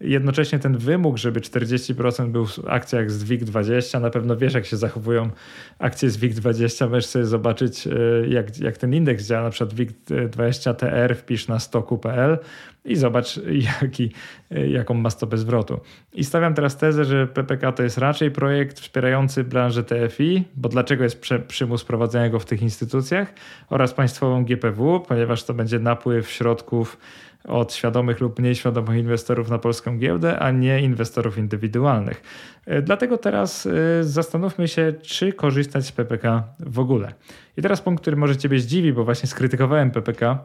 Jednocześnie 0.01 0.59
ten 0.59 0.79
wymóg, 0.79 1.17
żeby 1.17 1.41
40% 1.41 2.29
był 2.29 2.47
w 2.47 2.59
akcjach 2.67 3.11
z 3.11 3.25
WIG20, 3.25 4.01
na 4.01 4.11
pewno 4.11 4.37
wiesz 4.37 4.55
jak 4.55 4.67
się 4.67 4.77
zachowują 4.77 5.31
akcje 5.79 6.11
z 6.11 6.19
WIG20, 6.19 6.91
możesz 6.91 7.07
sobie 7.07 7.25
zobaczyć 7.25 7.87
e, 7.87 7.91
jak, 8.29 8.59
jak 8.59 8.79
ten 8.79 8.95
indeks 8.95 9.27
działa, 9.27 9.43
na 9.43 9.51
przykład 9.51 9.75
WIG20TR 9.75 11.15
wpisz 11.15 11.49
na 11.49 11.59
stoku.pl 11.59 12.39
i 12.85 12.97
zobacz 12.97 13.41
jaki, 13.81 14.13
jaką 14.51 14.95
ma 14.95 15.11
stopę 15.11 15.37
zwrotu. 15.37 15.81
I 16.13 16.25
stawiam 16.25 16.55
teraz 16.55 16.77
tezę, 16.77 17.05
że 17.05 17.27
PPK 17.27 17.73
to 17.73 17.83
jest 17.83 17.99
raczej 17.99 18.31
projekt 18.31 18.81
wspierający 18.81 19.45
branżę 19.45 19.85
TFI, 19.85 20.45
bo 20.57 20.69
dlaczego 20.69 21.05
jest 21.05 21.23
przymus 21.49 21.85
prowadzenia 21.85 22.29
go 22.29 22.39
w 22.39 22.45
tych 22.45 22.63
instytucjach 22.63 23.33
oraz 23.69 23.95
państwową 23.95 24.45
GPW, 24.45 25.01
ponieważ 25.01 25.45
to 25.45 25.55
będzie 25.55 25.79
napływ 25.81 26.31
środków 26.31 26.99
od 27.45 27.75
świadomych 27.75 28.21
lub 28.21 28.39
mniej 28.39 28.55
świadomych 28.55 28.99
inwestorów 28.99 29.51
na 29.51 29.59
polską 29.59 29.99
giełdę, 29.99 30.39
a 30.39 30.51
nie 30.51 30.81
inwestorów 30.81 31.39
indywidualnych. 31.39 32.23
E, 32.67 32.83
dlatego 32.83 33.19
teraz 33.19 33.67
e, 33.67 33.71
zastanówmy 34.05 34.69
się, 34.69 34.95
czy 35.03 35.33
korzystać 35.33 35.87
z 35.87 35.93
PPK 35.93 36.45
w 36.61 36.79
ogóle. 36.79 37.15
I 37.57 37.63
teraz 37.63 37.81
punkt, 37.81 38.01
który 38.01 38.17
może 38.17 38.37
Ciebie 38.37 38.61
zdziwi, 38.61 38.93
bo 38.93 39.05
właśnie 39.05 39.29
skrytykowałem 39.29 39.91
PPK 39.91 40.39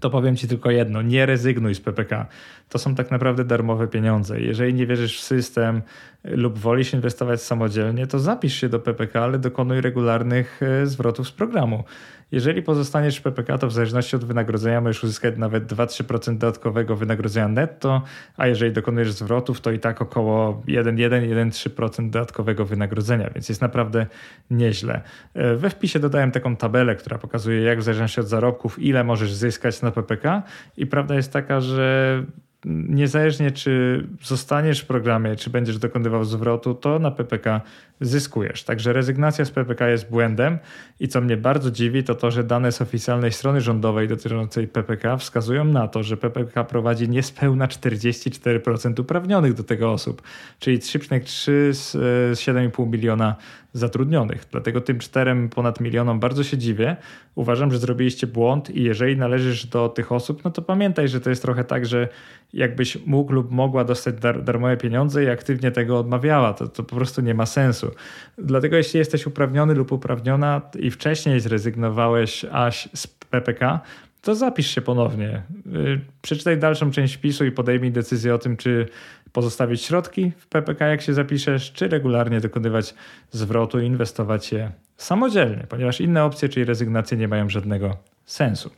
to 0.00 0.10
powiem 0.10 0.36
Ci 0.36 0.48
tylko 0.48 0.70
jedno: 0.70 1.02
nie 1.02 1.26
rezygnuj 1.26 1.74
z 1.74 1.80
PPK. 1.80 2.26
To 2.68 2.78
są 2.78 2.94
tak 2.94 3.10
naprawdę 3.10 3.44
darmowe 3.44 3.88
pieniądze. 3.88 4.40
Jeżeli 4.40 4.74
nie 4.74 4.86
wierzysz 4.86 5.20
w 5.20 5.24
system 5.24 5.82
lub 6.30 6.58
wolisz 6.58 6.92
inwestować 6.92 7.42
samodzielnie, 7.42 8.06
to 8.06 8.18
zapisz 8.18 8.54
się 8.54 8.68
do 8.68 8.78
PPK, 8.78 9.24
ale 9.24 9.38
dokonuj 9.38 9.80
regularnych 9.80 10.60
e, 10.62 10.86
zwrotów 10.86 11.28
z 11.28 11.32
programu. 11.32 11.84
Jeżeli 12.32 12.62
pozostaniesz 12.62 13.16
w 13.16 13.22
PPK, 13.22 13.58
to 13.58 13.66
w 13.66 13.72
zależności 13.72 14.16
od 14.16 14.24
wynagrodzenia 14.24 14.80
możesz 14.80 15.04
uzyskać 15.04 15.34
nawet 15.36 15.66
2-3% 15.66 16.38
dodatkowego 16.38 16.96
wynagrodzenia 16.96 17.48
netto, 17.48 18.02
a 18.36 18.46
jeżeli 18.46 18.72
dokonujesz 18.72 19.12
zwrotów, 19.12 19.60
to 19.60 19.70
i 19.70 19.78
tak 19.78 20.02
około 20.02 20.62
1-1-1-3% 20.66 22.10
dodatkowego 22.10 22.64
wynagrodzenia, 22.64 23.30
więc 23.34 23.48
jest 23.48 23.60
naprawdę 23.60 24.06
nieźle. 24.50 25.00
E, 25.34 25.56
we 25.56 25.70
wpisie 25.70 25.98
dodałem 25.98 26.32
taką 26.32 26.56
tabelę, 26.56 26.96
która 26.96 27.18
pokazuje, 27.18 27.62
jak 27.62 27.78
w 27.78 27.82
zależności 27.82 28.20
od 28.20 28.28
zarobków, 28.28 28.78
ile 28.78 29.04
możesz 29.04 29.32
zyskać 29.32 29.82
na 29.82 29.90
PPK 29.90 30.42
i 30.76 30.86
prawda 30.86 31.14
jest 31.14 31.32
taka, 31.32 31.60
że 31.60 32.24
niezależnie 32.64 33.50
czy 33.50 34.06
zostaniesz 34.22 34.80
w 34.80 34.86
programie, 34.86 35.36
czy 35.36 35.50
będziesz 35.50 35.78
dokonywał 35.78 36.24
zwrotu, 36.24 36.74
to 36.74 36.98
na 36.98 37.10
PPK 37.10 37.60
zyskujesz. 38.00 38.64
Także 38.64 38.92
rezygnacja 38.92 39.44
z 39.44 39.50
PPK 39.50 39.88
jest 39.88 40.10
błędem 40.10 40.58
i 41.00 41.08
co 41.08 41.20
mnie 41.20 41.36
bardzo 41.36 41.70
dziwi, 41.70 42.04
to 42.04 42.14
to, 42.14 42.30
że 42.30 42.44
dane 42.44 42.72
z 42.72 42.82
oficjalnej 42.82 43.32
strony 43.32 43.60
rządowej 43.60 44.08
dotyczącej 44.08 44.68
PPK 44.68 45.16
wskazują 45.16 45.64
na 45.64 45.88
to, 45.88 46.02
że 46.02 46.16
PPK 46.16 46.64
prowadzi 46.64 47.08
niespełna 47.08 47.66
44% 47.66 49.00
uprawnionych 49.00 49.54
do 49.54 49.64
tego 49.64 49.92
osób, 49.92 50.22
czyli 50.58 50.78
3,3 50.78 51.72
z 51.72 51.94
7,5 52.40 52.90
miliona 52.90 53.36
zatrudnionych. 53.72 54.44
Dlatego 54.50 54.80
tym 54.80 54.98
czterem 54.98 55.48
ponad 55.48 55.80
milionom 55.80 56.20
bardzo 56.20 56.44
się 56.44 56.58
dziwię. 56.58 56.96
Uważam, 57.34 57.72
że 57.72 57.78
zrobiliście 57.78 58.26
błąd 58.26 58.70
i 58.70 58.82
jeżeli 58.82 59.16
należysz 59.16 59.66
do 59.66 59.88
tych 59.88 60.12
osób, 60.12 60.44
no 60.44 60.50
to 60.50 60.62
pamiętaj, 60.62 61.08
że 61.08 61.20
to 61.20 61.30
jest 61.30 61.42
trochę 61.42 61.64
tak, 61.64 61.86
że 61.86 62.08
jakbyś 62.52 63.06
mógł 63.06 63.32
lub 63.32 63.50
mogła 63.50 63.84
dostać 63.84 64.14
dar 64.14 64.42
darmowe 64.42 64.76
pieniądze 64.76 65.24
i 65.24 65.28
aktywnie 65.28 65.70
tego 65.70 65.98
odmawiała, 65.98 66.54
to, 66.54 66.68
to 66.68 66.82
po 66.82 66.96
prostu 66.96 67.22
nie 67.22 67.34
ma 67.34 67.46
sensu. 67.46 67.90
Dlatego 68.38 68.76
jeśli 68.76 68.98
jesteś 68.98 69.26
uprawniony 69.26 69.74
lub 69.74 69.92
uprawniona 69.92 70.60
i 70.78 70.90
wcześniej 70.90 71.40
zrezygnowałeś 71.40 72.44
aś 72.52 72.88
z 72.94 73.06
PPK, 73.06 73.80
to 74.22 74.34
zapisz 74.34 74.74
się 74.74 74.80
ponownie. 74.80 75.42
Y, 75.66 76.00
przeczytaj 76.22 76.58
dalszą 76.58 76.90
część 76.90 77.14
wpisu 77.14 77.44
i 77.44 77.52
podejmij 77.52 77.92
decyzję 77.92 78.34
o 78.34 78.38
tym, 78.38 78.56
czy 78.56 78.88
pozostawić 79.32 79.82
środki 79.82 80.32
w 80.38 80.46
PPK, 80.46 80.86
jak 80.86 81.02
się 81.02 81.14
zapiszesz, 81.14 81.72
czy 81.72 81.88
regularnie 81.88 82.40
dokonywać 82.40 82.94
zwrotu 83.30 83.80
i 83.80 83.86
inwestować 83.86 84.52
je 84.52 84.72
samodzielnie, 84.96 85.66
ponieważ 85.68 86.00
inne 86.00 86.24
opcje, 86.24 86.48
czyli 86.48 86.64
rezygnacje, 86.64 87.18
nie 87.18 87.28
mają 87.28 87.48
żadnego 87.48 87.96
sensu. 88.26 88.70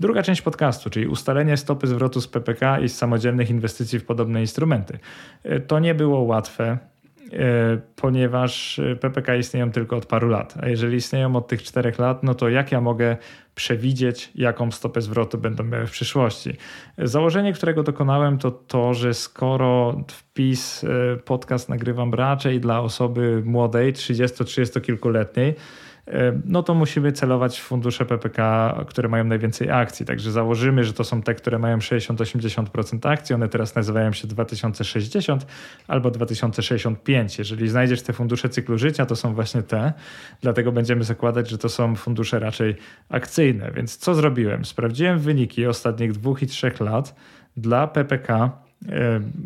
Druga 0.00 0.22
część 0.22 0.42
podcastu, 0.42 0.90
czyli 0.90 1.06
ustalenie 1.06 1.56
stopy 1.56 1.86
zwrotu 1.86 2.20
z 2.20 2.28
PPK 2.28 2.80
i 2.80 2.88
z 2.88 2.96
samodzielnych 2.96 3.50
inwestycji 3.50 3.98
w 3.98 4.04
podobne 4.04 4.40
instrumenty. 4.40 4.98
Y, 5.46 5.60
to 5.60 5.78
nie 5.78 5.94
było 5.94 6.20
łatwe. 6.20 6.78
E, 7.32 7.78
ponieważ 7.96 8.80
PPK 9.00 9.36
istnieją 9.36 9.70
tylko 9.70 9.96
od 9.96 10.06
paru 10.06 10.28
lat. 10.28 10.54
A 10.60 10.68
jeżeli 10.68 10.96
istnieją 10.96 11.36
od 11.36 11.48
tych 11.48 11.62
czterech 11.62 11.98
lat, 11.98 12.22
no 12.22 12.34
to 12.34 12.48
jak 12.48 12.72
ja 12.72 12.80
mogę 12.80 13.16
przewidzieć, 13.54 14.30
jaką 14.34 14.70
stopę 14.70 15.00
zwrotu 15.00 15.38
będą 15.38 15.64
miały 15.64 15.86
w 15.86 15.90
przyszłości? 15.90 16.56
Założenie, 16.98 17.52
którego 17.52 17.82
dokonałem, 17.82 18.38
to 18.38 18.50
to, 18.50 18.94
że 18.94 19.14
skoro 19.14 20.00
wpis 20.08 20.84
e, 20.84 21.16
podcast 21.16 21.68
nagrywam 21.68 22.14
raczej 22.14 22.60
dla 22.60 22.80
osoby 22.80 23.42
młodej, 23.44 23.92
30-30 23.92 24.80
kilkuletniej, 24.80 25.54
no 26.44 26.62
to 26.62 26.74
musimy 26.74 27.12
celować 27.12 27.60
w 27.60 27.62
fundusze 27.62 28.04
PPK, 28.04 28.74
które 28.88 29.08
mają 29.08 29.24
najwięcej 29.24 29.70
akcji. 29.70 30.06
Także 30.06 30.32
założymy, 30.32 30.84
że 30.84 30.92
to 30.92 31.04
są 31.04 31.22
te, 31.22 31.34
które 31.34 31.58
mają 31.58 31.78
60-80% 31.78 33.08
akcji. 33.08 33.34
One 33.34 33.48
teraz 33.48 33.74
nazywają 33.74 34.12
się 34.12 34.28
2060 34.28 35.46
albo 35.88 36.10
2065. 36.10 37.38
Jeżeli 37.38 37.68
znajdziesz 37.68 38.02
te 38.02 38.12
fundusze 38.12 38.48
cyklu 38.48 38.78
życia, 38.78 39.06
to 39.06 39.16
są 39.16 39.34
właśnie 39.34 39.62
te. 39.62 39.92
Dlatego 40.40 40.72
będziemy 40.72 41.04
zakładać, 41.04 41.50
że 41.50 41.58
to 41.58 41.68
są 41.68 41.96
fundusze 41.96 42.38
raczej 42.38 42.76
akcyjne. 43.08 43.72
Więc 43.72 43.96
co 43.96 44.14
zrobiłem? 44.14 44.64
Sprawdziłem 44.64 45.18
wyniki 45.18 45.66
ostatnich 45.66 46.12
dwóch 46.12 46.42
i 46.42 46.46
trzech 46.46 46.80
lat 46.80 47.14
dla 47.56 47.86
PPK 47.86 48.63
E, 48.63 48.63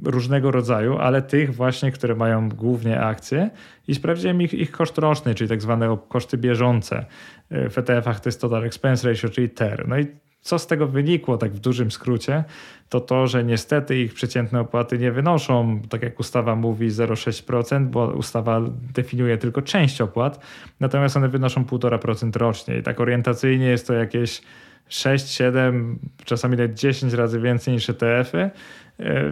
różnego 0.04 0.50
rodzaju, 0.50 0.98
ale 0.98 1.22
tych 1.22 1.54
właśnie, 1.54 1.92
które 1.92 2.14
mają 2.14 2.48
głównie 2.48 3.00
akcje 3.00 3.50
i 3.88 3.94
sprawdziłem 3.94 4.42
ich, 4.42 4.54
ich 4.54 4.70
koszt 4.70 4.98
roczny, 4.98 5.34
czyli 5.34 5.48
tak 5.48 5.62
zwane 5.62 5.98
koszty 6.08 6.38
bieżące. 6.38 7.06
E, 7.50 7.70
w 7.70 7.78
ETF-ach 7.78 8.20
to 8.20 8.28
jest 8.28 8.40
Total 8.40 8.64
Expense 8.64 9.08
Ratio, 9.08 9.28
czyli 9.28 9.50
TER. 9.50 9.88
No 9.88 9.98
i 9.98 10.06
co 10.40 10.58
z 10.58 10.66
tego 10.66 10.86
wynikło, 10.86 11.38
tak 11.38 11.52
w 11.52 11.58
dużym 11.58 11.90
skrócie, 11.90 12.44
to 12.88 13.00
to, 13.00 13.26
że 13.26 13.44
niestety 13.44 14.00
ich 14.00 14.14
przeciętne 14.14 14.60
opłaty 14.60 14.98
nie 14.98 15.12
wynoszą, 15.12 15.80
tak 15.88 16.02
jak 16.02 16.20
ustawa 16.20 16.56
mówi, 16.56 16.90
0,6%, 16.90 17.86
bo 17.86 18.06
ustawa 18.06 18.60
definiuje 18.94 19.38
tylko 19.38 19.62
część 19.62 20.00
opłat, 20.00 20.40
natomiast 20.80 21.16
one 21.16 21.28
wynoszą 21.28 21.64
1,5% 21.64 22.36
rocznie 22.36 22.78
i 22.78 22.82
tak 22.82 23.00
orientacyjnie 23.00 23.66
jest 23.66 23.86
to 23.86 23.94
jakieś 23.94 24.42
6, 24.88 25.28
7, 25.28 25.98
czasami 26.24 26.56
nawet 26.56 26.74
10 26.74 27.12
razy 27.12 27.40
więcej 27.40 27.74
niż 27.74 27.90
ETF-y, 27.90 28.38
e, 28.38 28.50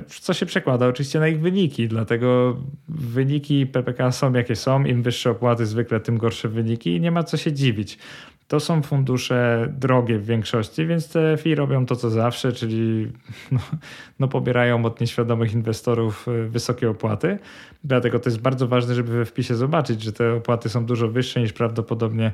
co 0.08 0.34
się 0.34 0.46
przekłada 0.46 0.86
oczywiście 0.86 1.20
na 1.20 1.28
ich 1.28 1.40
wyniki. 1.40 1.88
Dlatego 1.88 2.56
wyniki 2.88 3.66
PPK 3.66 4.12
są 4.12 4.32
jakie 4.32 4.56
są. 4.56 4.84
Im 4.84 5.02
wyższe 5.02 5.30
opłaty, 5.30 5.66
zwykle 5.66 6.00
tym 6.00 6.18
gorsze 6.18 6.48
wyniki 6.48 6.96
i 6.96 7.00
nie 7.00 7.10
ma 7.10 7.22
co 7.22 7.36
się 7.36 7.52
dziwić. 7.52 7.98
To 8.48 8.60
są 8.60 8.82
fundusze 8.82 9.68
drogie 9.78 10.18
w 10.18 10.26
większości, 10.26 10.86
więc 10.86 11.12
te 11.12 11.36
FI 11.36 11.54
robią 11.54 11.86
to 11.86 11.96
co 11.96 12.10
zawsze, 12.10 12.52
czyli 12.52 13.12
no, 13.52 13.58
no, 14.18 14.28
pobierają 14.28 14.84
od 14.84 15.00
nieświadomych 15.00 15.52
inwestorów 15.52 16.28
e, 16.28 16.48
wysokie 16.48 16.90
opłaty. 16.90 17.38
Dlatego 17.84 18.18
to 18.18 18.30
jest 18.30 18.40
bardzo 18.40 18.68
ważne, 18.68 18.94
żeby 18.94 19.12
we 19.12 19.24
wpisie 19.24 19.54
zobaczyć, 19.54 20.02
że 20.02 20.12
te 20.12 20.34
opłaty 20.34 20.68
są 20.68 20.86
dużo 20.86 21.08
wyższe 21.08 21.40
niż 21.40 21.52
prawdopodobnie 21.52 22.32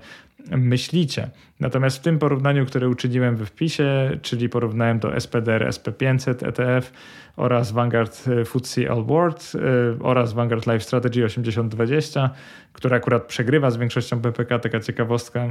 myślicie. 0.50 1.30
Natomiast 1.60 1.98
w 1.98 2.00
tym 2.00 2.18
porównaniu, 2.18 2.66
które 2.66 2.88
uczyniłem 2.88 3.36
we 3.36 3.46
wpisie, 3.46 4.18
czyli 4.22 4.48
porównałem 4.48 4.98
do 4.98 5.20
SPDR 5.20 5.70
SP500 5.70 6.46
ETF 6.46 6.92
oraz 7.36 7.72
Vanguard 7.72 8.24
e, 8.28 8.44
FTSE 8.44 8.90
All 8.90 9.04
World 9.04 9.52
e, 9.54 9.58
oraz 10.04 10.32
Vanguard 10.32 10.66
Life 10.66 10.80
Strategy 10.80 11.24
8020, 11.24 12.30
która 12.72 12.96
akurat 12.96 13.26
przegrywa 13.26 13.70
z 13.70 13.76
większością 13.76 14.20
PPK, 14.20 14.58
taka 14.58 14.80
ciekawostka 14.80 15.48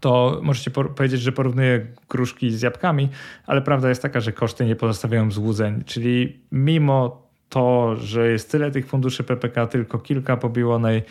to 0.00 0.40
możecie 0.42 0.70
powiedzieć, 0.70 1.20
że 1.20 1.32
porównuję 1.32 1.86
gruszki 2.08 2.50
z 2.50 2.62
jabłkami, 2.62 3.08
ale 3.46 3.62
prawda 3.62 3.88
jest 3.88 4.02
taka, 4.02 4.20
że 4.20 4.32
koszty 4.32 4.64
nie 4.64 4.76
pozostawiają 4.76 5.30
złudzeń. 5.30 5.84
Czyli 5.84 6.40
mimo 6.52 7.26
to, 7.48 7.96
że 7.96 8.30
jest 8.30 8.50
tyle 8.50 8.70
tych 8.70 8.86
funduszy 8.86 9.24
PPK, 9.24 9.66
tylko 9.66 9.98
kilka 9.98 10.36
pobiło 10.36 10.78
naj, 10.78 11.02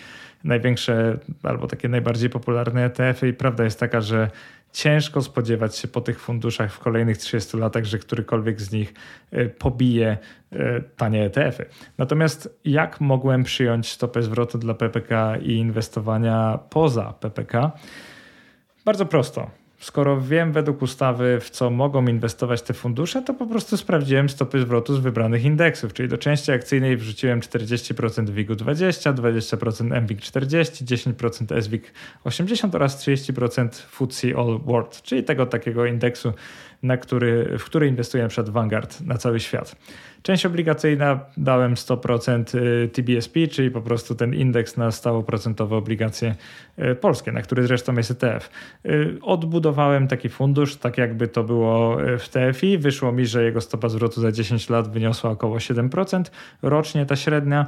największe 0.44 1.18
albo 1.44 1.68
takie 1.68 1.90
najbardziej 1.90 2.30
popularne 2.30 2.86
ETF-y 2.86 3.28
i 3.28 3.34
prawda 3.34 3.64
jest 3.64 3.80
taka, 3.80 4.02
że 4.02 4.30
ciężko 4.74 5.22
spodziewać 5.22 5.78
się 5.78 5.88
po 5.88 6.02
tych 6.02 6.20
funduszach 6.20 6.74
w 6.74 6.80
kolejnych 6.80 7.18
30 7.18 7.58
latach, 7.58 7.86
że 7.86 7.98
którykolwiek 8.00 8.62
z 8.62 8.72
nich 8.72 8.94
e, 9.32 9.46
pobije 9.46 10.18
e, 10.52 10.82
tanie 10.82 11.26
ETF-y. 11.26 11.66
Natomiast 11.98 12.60
jak 12.66 13.02
mogłem 13.02 13.44
przyjąć 13.44 13.92
stopę 13.92 14.22
zwrotu 14.22 14.58
dla 14.58 14.74
PPK 14.74 15.38
i 15.38 15.52
inwestowania 15.52 16.60
poza 16.70 17.14
PPK? 17.14 17.72
Bardzo 18.86 19.06
prosto. 19.06 19.50
skoro 19.80 20.22
wiem 20.22 20.52
według 20.52 20.82
ustawy, 20.82 21.40
w 21.42 21.50
co 21.50 21.70
mogą 21.70 22.08
inwestować 22.08 22.62
te 22.62 22.74
fundusze, 22.74 23.22
to 23.22 23.34
po 23.34 23.46
prostu 23.46 23.78
sprawdziłem 23.78 24.30
stopy 24.30 24.60
zwrotu 24.60 24.96
z 24.96 25.00
wybranych 25.00 25.46
indeksów, 25.46 25.94
czyli 25.94 26.10
do 26.10 26.18
części 26.18 26.52
akcyjnej 26.52 26.98
wrzuciłem 26.98 27.40
40% 27.40 28.30
WIG-20, 28.30 29.14
20% 29.14 30.08
MWIG40, 30.08 30.84
10% 31.14 31.46
SWIG80 32.26 32.76
oraz 32.76 33.08
30% 33.08 33.70
FTSE 33.70 34.38
All 34.38 34.60
World, 34.66 35.02
czyli 35.02 35.24
tego 35.24 35.46
takiego 35.46 35.86
indeksu, 35.86 36.34
na 36.84 36.98
który, 36.98 37.58
w 37.60 37.64
który 37.64 37.88
inwestuje 37.88 38.24
na 38.24 38.30
przykład 38.30 38.50
Vanguard 38.50 39.02
na 39.02 39.18
cały 39.18 39.40
świat. 39.40 39.76
Część 40.22 40.46
obligacyjna 40.46 41.20
dałem 41.38 41.76
100% 41.76 42.58
y, 42.58 42.90
TBSP, 42.90 43.48
czyli 43.48 43.72
po 43.72 43.82
prostu 43.82 44.16
ten 44.16 44.34
indeks 44.34 44.78
na 44.78 44.92
stałoprocentowe 44.92 45.76
obligacje 45.76 46.36
y, 46.80 46.96
polskie, 46.96 47.32
na 47.32 47.42
który 47.42 47.68
zresztą 47.68 47.96
jest 47.96 48.12
ETF. 48.12 48.50
Y, 48.86 49.18
odbudowałem 49.22 50.08
taki 50.08 50.30
fundusz, 50.30 50.76
tak 50.76 50.98
jakby 50.98 51.28
to 51.28 51.44
było 51.44 51.98
w 52.20 52.30
TFI. 52.30 52.78
Wyszło 52.78 53.12
mi, 53.12 53.26
że 53.26 53.44
jego 53.44 53.62
stopa 53.62 53.90
zwrotu 53.90 54.22
za 54.22 54.32
10 54.32 54.70
lat 54.70 54.92
wyniosła 54.92 55.32
około 55.32 55.58
7%. 55.58 56.24
Rocznie 56.62 57.06
ta 57.06 57.16
średnia. 57.16 57.68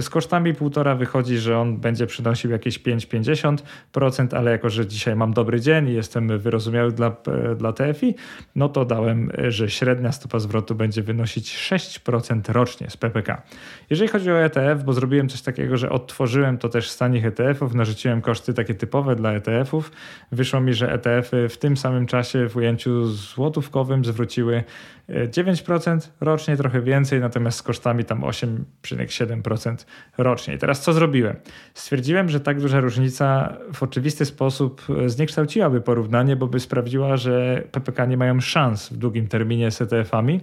Z 0.00 0.10
kosztami 0.10 0.54
półtora 0.54 0.94
wychodzi, 0.94 1.38
że 1.38 1.58
on 1.58 1.76
będzie 1.76 2.06
przynosił 2.06 2.50
jakieś 2.50 2.80
5-50%, 2.80 4.36
ale 4.36 4.50
jako, 4.50 4.70
że 4.70 4.86
dzisiaj 4.86 5.16
mam 5.16 5.32
dobry 5.32 5.60
dzień 5.60 5.88
i 5.88 5.94
jestem 5.94 6.38
wyrozumiały 6.38 6.92
dla, 6.92 7.16
dla 7.56 7.72
TFI, 7.72 8.14
no 8.54 8.68
to 8.68 8.84
dałem, 8.84 9.30
że 9.48 9.70
średnia 9.70 10.12
stopa 10.12 10.38
zwrotu 10.38 10.74
będzie 10.74 11.02
wynosić 11.02 11.56
6 11.56 11.88
6% 11.88 12.52
rocznie 12.52 12.90
z 12.90 12.96
PPK. 12.96 13.42
Jeżeli 13.90 14.08
chodzi 14.08 14.30
o 14.30 14.38
ETF, 14.38 14.84
bo 14.84 14.92
zrobiłem 14.92 15.28
coś 15.28 15.42
takiego, 15.42 15.76
że 15.76 15.90
odtworzyłem 15.90 16.58
to 16.58 16.68
też 16.68 16.90
z 16.90 16.96
tanich 16.96 17.26
ETF-ów, 17.26 17.74
narzuciłem 17.74 18.20
koszty 18.20 18.54
takie 18.54 18.74
typowe 18.74 19.16
dla 19.16 19.32
ETF-ów, 19.32 19.92
wyszło 20.32 20.60
mi, 20.60 20.74
że 20.74 20.92
ETF-y 20.92 21.48
w 21.48 21.58
tym 21.58 21.76
samym 21.76 22.06
czasie 22.06 22.48
w 22.48 22.56
ujęciu 22.56 23.06
złotówkowym 23.06 24.04
zwróciły 24.04 24.64
9% 25.08 25.96
e, 25.96 26.00
rocznie, 26.20 26.56
trochę 26.56 26.80
więcej, 26.82 27.20
natomiast 27.20 27.58
z 27.58 27.62
kosztami 27.62 28.04
tam 28.04 28.20
8,7% 28.20 29.84
rocznie. 30.18 30.58
Teraz 30.58 30.80
co 30.80 30.92
zrobiłem? 30.92 31.36
Stwierdziłem, 31.74 32.28
że 32.28 32.40
tak 32.40 32.60
duża 32.60 32.80
różnica 32.80 33.56
w 33.74 33.82
oczywisty 33.82 34.24
sposób 34.24 34.82
e, 35.04 35.08
zniekształciłaby 35.08 35.80
porównanie, 35.80 36.36
bo 36.36 36.46
by 36.46 36.60
sprawdziła, 36.60 37.16
że 37.16 37.62
PPK 37.72 38.06
nie 38.06 38.16
mają 38.16 38.40
szans 38.40 38.88
w 38.88 38.96
długim 38.96 39.28
terminie 39.28 39.70
z 39.70 39.82
ETF-ami. 39.82 40.40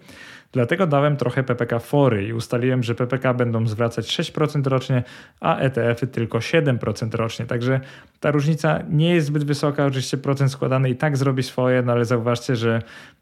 Dlatego 0.55 0.87
dałem 0.87 1.17
trochę 1.17 1.43
PPK 1.43 1.79
fory 1.79 2.27
i 2.27 2.33
ustaliłem, 2.33 2.83
że 2.83 2.95
PPK 2.95 3.33
będą 3.33 3.67
zwracać 3.67 4.19
6% 4.19 4.67
rocznie, 4.67 5.03
a 5.39 5.57
ETF-y 5.57 6.07
tylko 6.07 6.37
7% 6.37 7.15
rocznie. 7.15 7.45
Także 7.45 7.79
ta 8.19 8.31
różnica 8.31 8.79
nie 8.89 9.15
jest 9.15 9.27
zbyt 9.27 9.43
wysoka. 9.43 9.85
Oczywiście 9.85 10.17
procent 10.17 10.51
składany 10.51 10.89
i 10.89 10.95
tak 10.95 11.17
zrobi 11.17 11.43
swoje, 11.43 11.81
no 11.81 11.91
ale 11.91 12.05
zauważcie, 12.05 12.55
że 12.55 12.81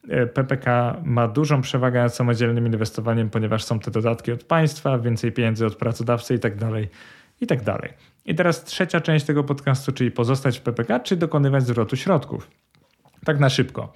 e, 0.10 0.28
PPK 0.28 0.98
ma 1.04 1.28
dużą 1.28 1.62
przewagę 1.62 2.04
nad 2.04 2.16
samodzielnym 2.16 2.68
inwestowaniem, 2.68 3.30
ponieważ 3.30 3.64
są 3.64 3.80
te 3.80 3.92
dodatki 3.92 4.32
od 4.32 4.44
państwa, 4.44 5.00
więcej 5.00 5.32
pieniędzy 5.32 5.66
od 5.66 5.76
pracodawcy 5.76 6.36
i 6.36 6.40
tak 6.40 6.56
dalej, 6.56 6.90
i 7.42 7.48
tak 7.48 7.64
dalej. 7.64 7.94
I 8.26 8.36
teraz 8.36 8.64
trzecia 8.64 9.02
część 9.02 9.26
tego 9.26 9.44
podcastu, 9.44 9.92
czyli 9.92 10.12
pozostać 10.12 10.60
w 10.60 10.62
PPK, 10.62 11.00
czy 11.00 11.16
dokonywać 11.16 11.64
zwrotu 11.64 11.96
środków. 11.96 12.48
Tak 13.26 13.40
na 13.40 13.50
szybko. 13.50 13.94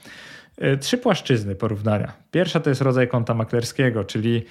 E, 0.57 0.77
trzy 0.77 0.97
płaszczyzny 0.97 1.55
porównania. 1.55 2.13
Pierwsza 2.31 2.59
to 2.59 2.69
jest 2.69 2.81
rodzaj 2.81 3.07
konta 3.07 3.33
maklerskiego, 3.33 4.03
czyli 4.03 4.45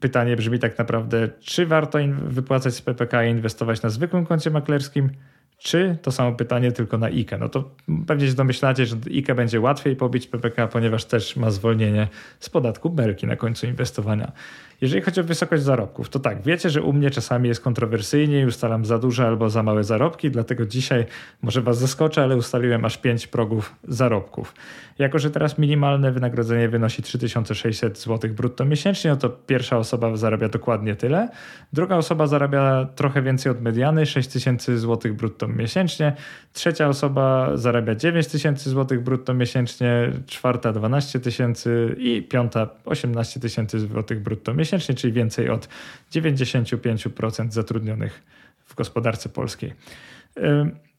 pytanie 0.00 0.36
brzmi 0.36 0.58
tak 0.58 0.78
naprawdę, 0.78 1.28
czy 1.40 1.66
warto 1.66 1.98
wypłacać 2.22 2.74
z 2.74 2.82
PPK 2.82 3.24
i 3.24 3.30
inwestować 3.30 3.82
na 3.82 3.88
zwykłym 3.88 4.26
koncie 4.26 4.50
maklerskim, 4.50 5.10
czy 5.58 5.98
to 6.02 6.12
samo 6.12 6.32
pytanie 6.32 6.72
tylko 6.72 6.98
na 6.98 7.06
IKE? 7.06 7.38
No 7.38 7.48
to 7.48 7.70
pewnie 8.06 8.28
się 8.28 8.34
domyślacie, 8.34 8.86
że 8.86 8.96
IKE 9.10 9.34
będzie 9.34 9.60
łatwiej 9.60 9.96
pobić 9.96 10.26
PPK, 10.26 10.68
ponieważ 10.68 11.04
też 11.04 11.36
ma 11.36 11.50
zwolnienie 11.50 12.08
z 12.40 12.50
podatku 12.50 12.90
belki 12.90 13.26
na 13.26 13.36
końcu 13.36 13.66
inwestowania. 13.66 14.32
Jeżeli 14.80 15.02
chodzi 15.02 15.20
o 15.20 15.24
wysokość 15.24 15.62
zarobków, 15.62 16.08
to 16.08 16.18
tak, 16.18 16.42
wiecie, 16.42 16.70
że 16.70 16.82
u 16.82 16.92
mnie 16.92 17.10
czasami 17.10 17.48
jest 17.48 17.60
kontrowersyjnie 17.60 18.40
i 18.40 18.46
ustalam 18.46 18.84
za 18.84 18.98
duże 18.98 19.26
albo 19.26 19.50
za 19.50 19.62
małe 19.62 19.84
zarobki, 19.84 20.30
dlatego 20.30 20.66
dzisiaj 20.66 21.06
może 21.42 21.62
Was 21.62 21.78
zaskoczę, 21.78 22.22
ale 22.22 22.36
ustaliłem 22.36 22.84
aż 22.84 22.98
5 22.98 23.26
progów 23.26 23.76
zarobków. 23.88 24.54
Jako, 24.98 25.18
że 25.18 25.30
teraz 25.30 25.58
minimalne 25.58 26.12
wynagrodzenie 26.12 26.68
wynosi 26.68 27.02
3600 27.02 27.98
zł 27.98 28.30
brutto 28.30 28.64
miesięcznie, 28.64 29.10
no 29.10 29.16
to 29.16 29.28
pierwsza 29.30 29.78
osoba 29.78 30.16
zarabia 30.16 30.48
dokładnie 30.48 30.96
tyle, 30.96 31.28
druga 31.72 31.96
osoba 31.96 32.26
zarabia 32.26 32.86
trochę 32.94 33.22
więcej 33.22 33.52
od 33.52 33.60
mediany, 33.60 34.06
6000 34.06 34.78
zł 34.78 35.14
brutto 35.14 35.48
miesięcznie, 35.48 36.12
trzecia 36.52 36.88
osoba 36.88 37.56
zarabia 37.56 37.94
9000 37.94 38.70
zł 38.70 39.00
brutto 39.00 39.34
miesięcznie, 39.34 40.12
czwarta 40.26 40.72
12 40.72 41.20
tysięcy 41.20 41.96
i 41.98 42.22
piąta 42.22 42.68
18 42.84 43.40
tysięcy 43.40 43.80
zł 43.80 44.20
brutto 44.20 44.54
miesięcznie 44.54 44.67
miesięcznie, 44.68 44.94
czyli 44.94 45.12
więcej 45.12 45.50
od 45.50 45.68
95% 46.12 47.50
zatrudnionych 47.50 48.22
w 48.66 48.74
gospodarce 48.74 49.28
polskiej. 49.28 49.72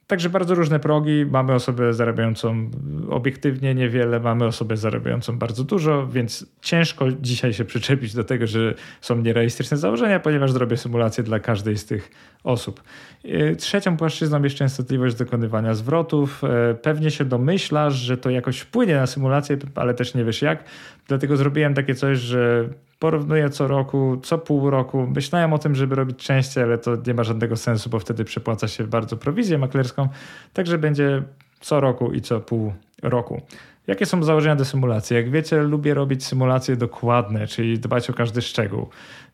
Także 0.09 0.29
bardzo 0.29 0.55
różne 0.55 0.79
progi. 0.79 1.25
Mamy 1.25 1.53
osobę 1.53 1.93
zarabiającą 1.93 2.71
obiektywnie 3.09 3.75
niewiele, 3.75 4.19
mamy 4.19 4.45
osobę 4.45 4.77
zarabiającą 4.77 5.37
bardzo 5.37 5.63
dużo, 5.63 6.07
więc 6.07 6.45
ciężko 6.61 7.05
dzisiaj 7.21 7.53
się 7.53 7.65
przyczepić 7.65 8.13
do 8.13 8.23
tego, 8.23 8.47
że 8.47 8.73
są 9.01 9.21
nierealistyczne 9.21 9.77
założenia, 9.77 10.19
ponieważ 10.19 10.51
zrobię 10.51 10.77
symulację 10.77 11.23
dla 11.23 11.39
każdej 11.39 11.77
z 11.77 11.85
tych 11.85 12.11
osób. 12.43 12.83
E, 13.25 13.55
trzecią 13.55 13.97
płaszczyzną 13.97 14.43
jest 14.43 14.55
częstotliwość 14.55 15.15
dokonywania 15.15 15.73
zwrotów. 15.73 16.43
E, 16.43 16.75
pewnie 16.75 17.11
się 17.11 17.25
domyślasz, 17.25 17.93
że 17.93 18.17
to 18.17 18.29
jakoś 18.29 18.59
wpłynie 18.59 18.95
na 18.95 19.07
symulację, 19.07 19.57
ale 19.75 19.93
też 19.93 20.13
nie 20.13 20.23
wiesz 20.25 20.41
jak. 20.41 20.63
Dlatego 21.09 21.37
zrobiłem 21.37 21.73
takie 21.73 21.95
coś, 21.95 22.17
że 22.17 22.69
porównuję 22.99 23.49
co 23.49 23.67
roku, 23.67 24.19
co 24.23 24.37
pół 24.37 24.69
roku. 24.69 25.07
Myślałem 25.15 25.53
o 25.53 25.57
tym, 25.57 25.75
żeby 25.75 25.95
robić 25.95 26.17
częściej, 26.17 26.63
ale 26.63 26.77
to 26.77 26.97
nie 27.07 27.13
ma 27.13 27.23
żadnego 27.23 27.55
sensu, 27.55 27.89
bo 27.89 27.99
wtedy 27.99 28.23
przepłaca 28.23 28.67
się 28.67 28.87
bardzo 28.87 29.17
prowizję 29.17 29.57
maklerską. 29.57 30.09
Także 30.53 30.77
będzie 30.77 31.23
co 31.59 31.79
roku 31.79 32.11
i 32.11 32.21
co 32.21 32.39
pół 32.39 32.73
roku. 33.03 33.41
Jakie 33.87 34.05
są 34.05 34.23
założenia 34.23 34.55
do 34.55 34.65
symulacji? 34.65 35.15
Jak 35.15 35.29
wiecie, 35.31 35.61
lubię 35.61 35.93
robić 35.93 36.25
symulacje 36.25 36.75
dokładne, 36.75 37.47
czyli 37.47 37.79
dbać 37.79 38.09
o 38.09 38.13
każdy 38.13 38.41
szczegół. 38.41 38.89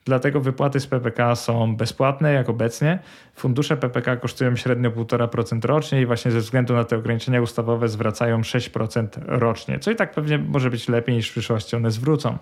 Dlatego 0.05 0.41
wypłaty 0.41 0.79
z 0.79 0.87
PPK 0.87 1.35
są 1.35 1.75
bezpłatne, 1.75 2.33
jak 2.33 2.49
obecnie. 2.49 2.99
Fundusze 3.35 3.77
PPK 3.77 4.17
kosztują 4.17 4.55
średnio 4.55 4.91
1,5% 4.91 5.65
rocznie 5.65 6.01
i 6.01 6.05
właśnie 6.05 6.31
ze 6.31 6.39
względu 6.39 6.73
na 6.73 6.83
te 6.83 6.97
ograniczenia 6.97 7.41
ustawowe 7.41 7.89
zwracają 7.89 8.41
6% 8.41 9.07
rocznie, 9.27 9.79
co 9.79 9.91
i 9.91 9.95
tak 9.95 10.11
pewnie 10.11 10.37
może 10.37 10.69
być 10.69 10.87
lepiej 10.87 11.15
niż 11.15 11.29
w 11.29 11.31
przyszłości 11.31 11.75
one 11.75 11.91
zwrócą. 11.91 12.37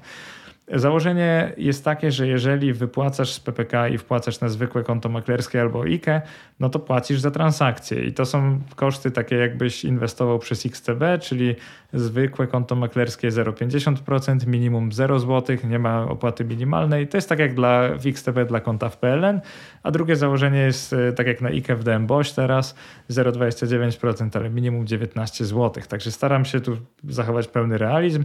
Założenie 0.67 1.53
jest 1.57 1.85
takie, 1.85 2.11
że 2.11 2.27
jeżeli 2.27 2.73
wypłacasz 2.73 3.33
z 3.33 3.39
PPK 3.39 3.87
i 3.87 3.97
wpłacasz 3.97 4.39
na 4.39 4.49
zwykłe 4.49 4.83
konto 4.83 5.09
maklerskie 5.09 5.61
albo 5.61 5.81
IKE, 5.81 6.21
no 6.59 6.69
to 6.69 6.79
płacisz 6.79 7.19
za 7.19 7.31
transakcje. 7.31 8.03
I 8.03 8.13
to 8.13 8.25
są 8.25 8.59
koszty 8.75 9.11
takie 9.11 9.35
jakbyś 9.35 9.85
inwestował 9.85 10.39
przez 10.39 10.65
XTB, 10.65 11.03
czyli 11.21 11.55
zwykłe 11.93 12.47
konto 12.47 12.75
maklerskie 12.75 13.29
0,50%, 13.29 14.47
minimum 14.47 14.91
0 14.91 15.19
zł, 15.19 15.57
nie 15.63 15.79
ma 15.79 16.03
opłaty 16.03 16.45
minimalnej. 16.45 17.07
To 17.07 17.17
jest 17.17 17.29
tak 17.29 17.39
jak 17.39 17.53
dla 17.53 17.89
w 17.97 18.07
XTB 18.07 18.45
dla 18.47 18.59
konta 18.59 18.89
w 18.89 18.97
PLN, 18.97 19.41
a 19.83 19.91
drugie 19.91 20.15
założenie 20.15 20.59
jest 20.59 20.93
e, 20.93 21.13
tak 21.13 21.27
jak 21.27 21.41
na 21.41 21.49
IKE 21.49 21.75
w 21.75 21.83
DMBOŚ 21.83 22.31
teraz 22.31 22.75
0,29%, 23.09 24.37
ale 24.37 24.49
minimum 24.49 24.87
19 24.87 25.45
zł. 25.45 25.83
Także 25.87 26.11
staram 26.11 26.45
się 26.45 26.59
tu 26.59 26.77
zachować 27.03 27.47
pełny 27.47 27.77
realizm. 27.77 28.23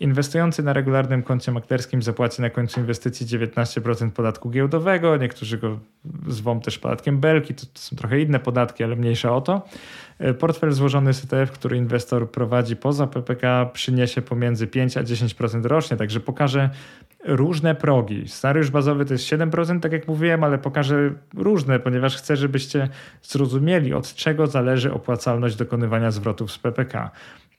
Inwestujący 0.00 0.62
na 0.62 0.72
regularnym 0.72 1.22
koncie 1.22 1.52
maklerskim 1.52 2.02
zapłaci 2.02 2.42
na 2.42 2.50
końcu 2.50 2.80
inwestycji 2.80 3.26
19% 3.26 4.10
podatku 4.10 4.50
giełdowego. 4.50 5.16
Niektórzy 5.16 5.58
go 5.58 5.78
zwą 6.28 6.60
też 6.60 6.78
podatkiem 6.78 7.18
belki, 7.18 7.54
to, 7.54 7.66
to 7.66 7.78
są 7.80 7.96
trochę 7.96 8.20
inne 8.20 8.40
podatki, 8.40 8.84
ale 8.84 8.96
mniejsza 8.96 9.36
o 9.36 9.40
to. 9.40 9.62
E, 10.18 10.34
portfel 10.34 10.72
złożony 10.72 11.14
z 11.14 11.24
ETF, 11.24 11.52
który 11.52 11.76
inwestor 11.76 12.30
prowadzi 12.30 12.76
poza 12.76 13.06
PPK, 13.06 13.66
przyniesie 13.72 14.22
pomiędzy 14.22 14.66
5 14.66 14.96
a 14.96 15.02
10% 15.02 15.64
rocznie, 15.66 15.96
także 15.96 16.20
pokaże 16.20 16.70
różne 17.24 17.74
progi. 17.74 18.28
Scenariusz 18.28 18.70
bazowy 18.70 19.04
to 19.04 19.14
jest 19.14 19.24
7%, 19.24 19.80
tak 19.80 19.92
jak 19.92 20.08
mówiłem, 20.08 20.44
ale 20.44 20.58
pokażę 20.58 21.12
różne, 21.34 21.80
ponieważ 21.80 22.16
chcę, 22.16 22.36
żebyście 22.36 22.88
zrozumieli, 23.22 23.94
od 23.94 24.14
czego 24.14 24.46
zależy 24.46 24.92
opłacalność 24.92 25.56
dokonywania 25.56 26.10
zwrotów 26.10 26.52
z 26.52 26.58
PPK. 26.58 27.10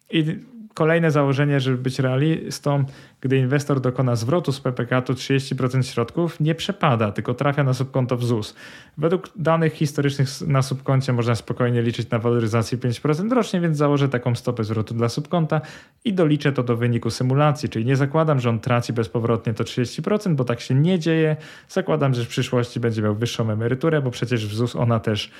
I 0.09 0.39
Kolejne 0.75 1.11
założenie, 1.11 1.59
żeby 1.59 1.77
być 1.77 1.99
realistą, 1.99 2.85
gdy 3.21 3.37
inwestor 3.37 3.81
dokona 3.81 4.15
zwrotu 4.15 4.51
z 4.51 4.59
PPK, 4.59 5.01
to 5.01 5.13
30% 5.13 5.83
środków 5.83 6.39
nie 6.39 6.55
przepada, 6.55 7.11
tylko 7.11 7.33
trafia 7.33 7.63
na 7.63 7.73
subkonto 7.73 8.17
w 8.17 8.23
ZUS. 8.23 8.55
Według 8.97 9.29
danych 9.35 9.73
historycznych 9.73 10.41
na 10.41 10.61
subkoncie 10.61 11.13
można 11.13 11.35
spokojnie 11.35 11.81
liczyć 11.81 12.09
na 12.09 12.19
waloryzację 12.19 12.77
5% 12.77 13.31
rocznie, 13.31 13.61
więc 13.61 13.77
założę 13.77 14.09
taką 14.09 14.35
stopę 14.35 14.63
zwrotu 14.63 14.93
dla 14.93 15.09
subkonta 15.09 15.61
i 16.05 16.13
doliczę 16.13 16.51
to 16.51 16.63
do 16.63 16.77
wyniku 16.77 17.09
symulacji, 17.09 17.69
czyli 17.69 17.85
nie 17.85 17.95
zakładam, 17.95 18.39
że 18.39 18.49
on 18.49 18.59
traci 18.59 18.93
bezpowrotnie 18.93 19.53
to 19.53 19.63
30%, 19.63 20.35
bo 20.35 20.43
tak 20.43 20.59
się 20.59 20.75
nie 20.75 20.99
dzieje. 20.99 21.35
Zakładam, 21.69 22.13
że 22.13 22.25
w 22.25 22.27
przyszłości 22.27 22.79
będzie 22.79 23.01
miał 23.01 23.15
wyższą 23.15 23.51
emeryturę, 23.51 24.01
bo 24.01 24.11
przecież 24.11 24.47
w 24.47 24.55
ZUS 24.55 24.75
ona 24.75 24.99
też 24.99 25.31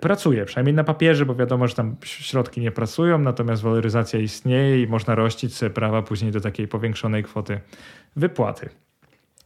pracuje, 0.00 0.44
przynajmniej 0.44 0.74
na 0.74 0.84
papierze, 0.84 1.26
bo 1.26 1.34
wiadomo, 1.34 1.68
że 1.68 1.74
tam 1.74 1.96
środki 2.04 2.60
nie 2.60 2.70
pracują, 2.70 3.18
natomiast 3.18 3.62
waloryzacja 3.62 4.20
istnieje 4.20 4.82
i 4.82 4.86
można 4.86 5.14
rościć 5.14 5.56
sobie 5.56 5.70
prawa 5.70 6.02
później 6.02 6.32
do 6.32 6.40
takiej 6.40 6.68
powiększonej 6.68 7.22
kwoty 7.22 7.60
wypłaty. 8.16 8.68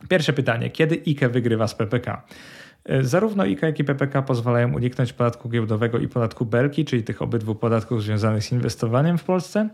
Pierwsze 0.09 0.33
pytanie, 0.33 0.71
kiedy 0.71 1.03
IKE 1.07 1.29
wygrywa 1.29 1.69
z 1.69 1.75
PPK? 1.75 2.23
E, 2.85 3.05
zarówno 3.05 3.43
IKE, 3.43 3.66
jak 3.66 3.79
i 3.79 3.85
PPK 3.85 4.23
pozwalają 4.23 4.75
uniknąć 4.75 5.12
podatku 5.12 5.49
giełdowego 5.49 5.99
i 5.99 6.09
podatku 6.09 6.47
belki, 6.47 6.85
czyli 6.85 7.03
tych 7.03 7.23
obydwu 7.23 7.55
podatków 7.55 8.03
związanych 8.03 8.45
z 8.45 8.53
inwestowaniem 8.53 9.19
w 9.19 9.25
Polsce, 9.25 9.69